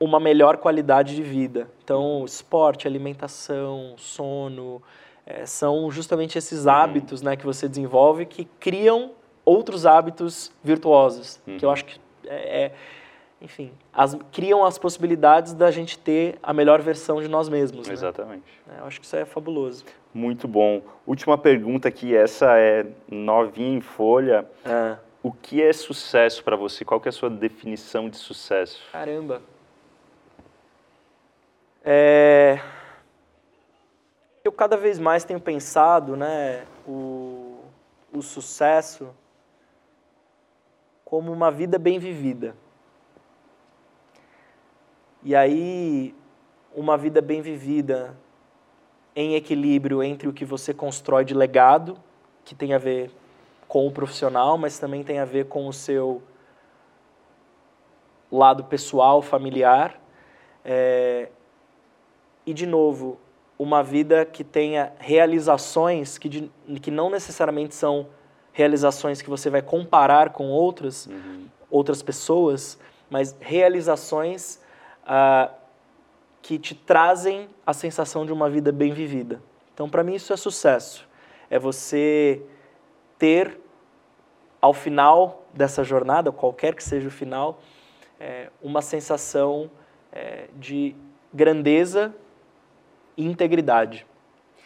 [0.00, 1.68] uma melhor qualidade de vida.
[1.84, 4.82] Então, esporte, alimentação, sono,
[5.32, 6.72] é, são justamente esses Uhum.
[6.72, 9.12] hábitos né, que você desenvolve que criam
[9.44, 11.40] outros hábitos virtuosos.
[11.58, 11.72] Que eu Uhum.
[11.72, 12.72] acho que é, é-
[13.40, 17.86] enfim, as- criam as possibilidades da gente ter a melhor versão de nós mesmos.
[17.88, 17.92] né?
[17.94, 18.44] Exatamente.
[18.68, 19.84] É, Eu acho que isso é fabuloso.
[20.12, 20.82] Muito bom.
[21.06, 24.44] Última pergunta aqui, essa é novinha em folha.
[24.64, 26.82] Ah, O que é sucesso para você?
[26.84, 28.82] Qual que é a sua definição de sucesso?
[28.92, 29.42] caramba.
[31.84, 32.58] É,
[34.42, 37.58] Eu cada vez mais tenho pensado, né, o,
[38.10, 39.14] o sucesso
[41.04, 42.54] como uma vida bem vivida.
[45.22, 46.14] E aí,
[46.74, 48.16] uma vida bem vivida
[49.14, 51.98] em equilíbrio entre o que você constrói de legado,
[52.42, 53.10] que tem a ver
[53.68, 56.22] com o profissional, mas também tem a ver com o seu
[58.32, 60.00] lado pessoal, familiar.
[60.64, 61.28] É,
[62.46, 63.18] e, de novo,
[63.60, 66.50] uma vida que tenha realizações que, de,
[66.80, 68.06] que não necessariamente são
[68.54, 71.06] realizações que você vai comparar com outras,
[71.70, 72.78] outras pessoas,
[73.10, 74.62] mas realizações
[75.04, 75.50] ah,
[76.40, 79.42] que te trazem a sensação de uma vida bem vivida.
[79.74, 81.06] Então, para mim, isso é sucesso.
[81.50, 82.42] É você
[83.18, 83.60] ter,
[84.58, 87.60] ao final dessa jornada, qualquer que seja o final,
[88.18, 89.70] é, uma sensação
[90.10, 90.96] é, de
[91.30, 92.14] grandeza
[93.24, 94.06] integridade.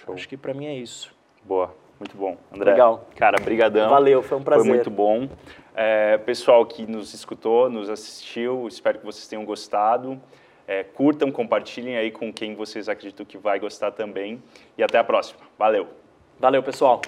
[0.04, 0.14] Show.
[0.14, 1.14] Acho que para mim é isso.
[1.44, 2.36] Boa, muito bom.
[2.52, 3.06] André, Legal.
[3.16, 3.90] cara, brigadão.
[3.90, 4.64] Valeu, foi um prazer.
[4.64, 5.28] Foi muito bom.
[5.74, 10.20] É, pessoal que nos escutou, nos assistiu, espero que vocês tenham gostado.
[10.66, 14.42] É, curtam, compartilhem aí com quem vocês acreditam que vai gostar também.
[14.78, 15.40] E até a próxima.
[15.58, 15.88] Valeu!
[16.38, 17.00] Valeu, pessoal.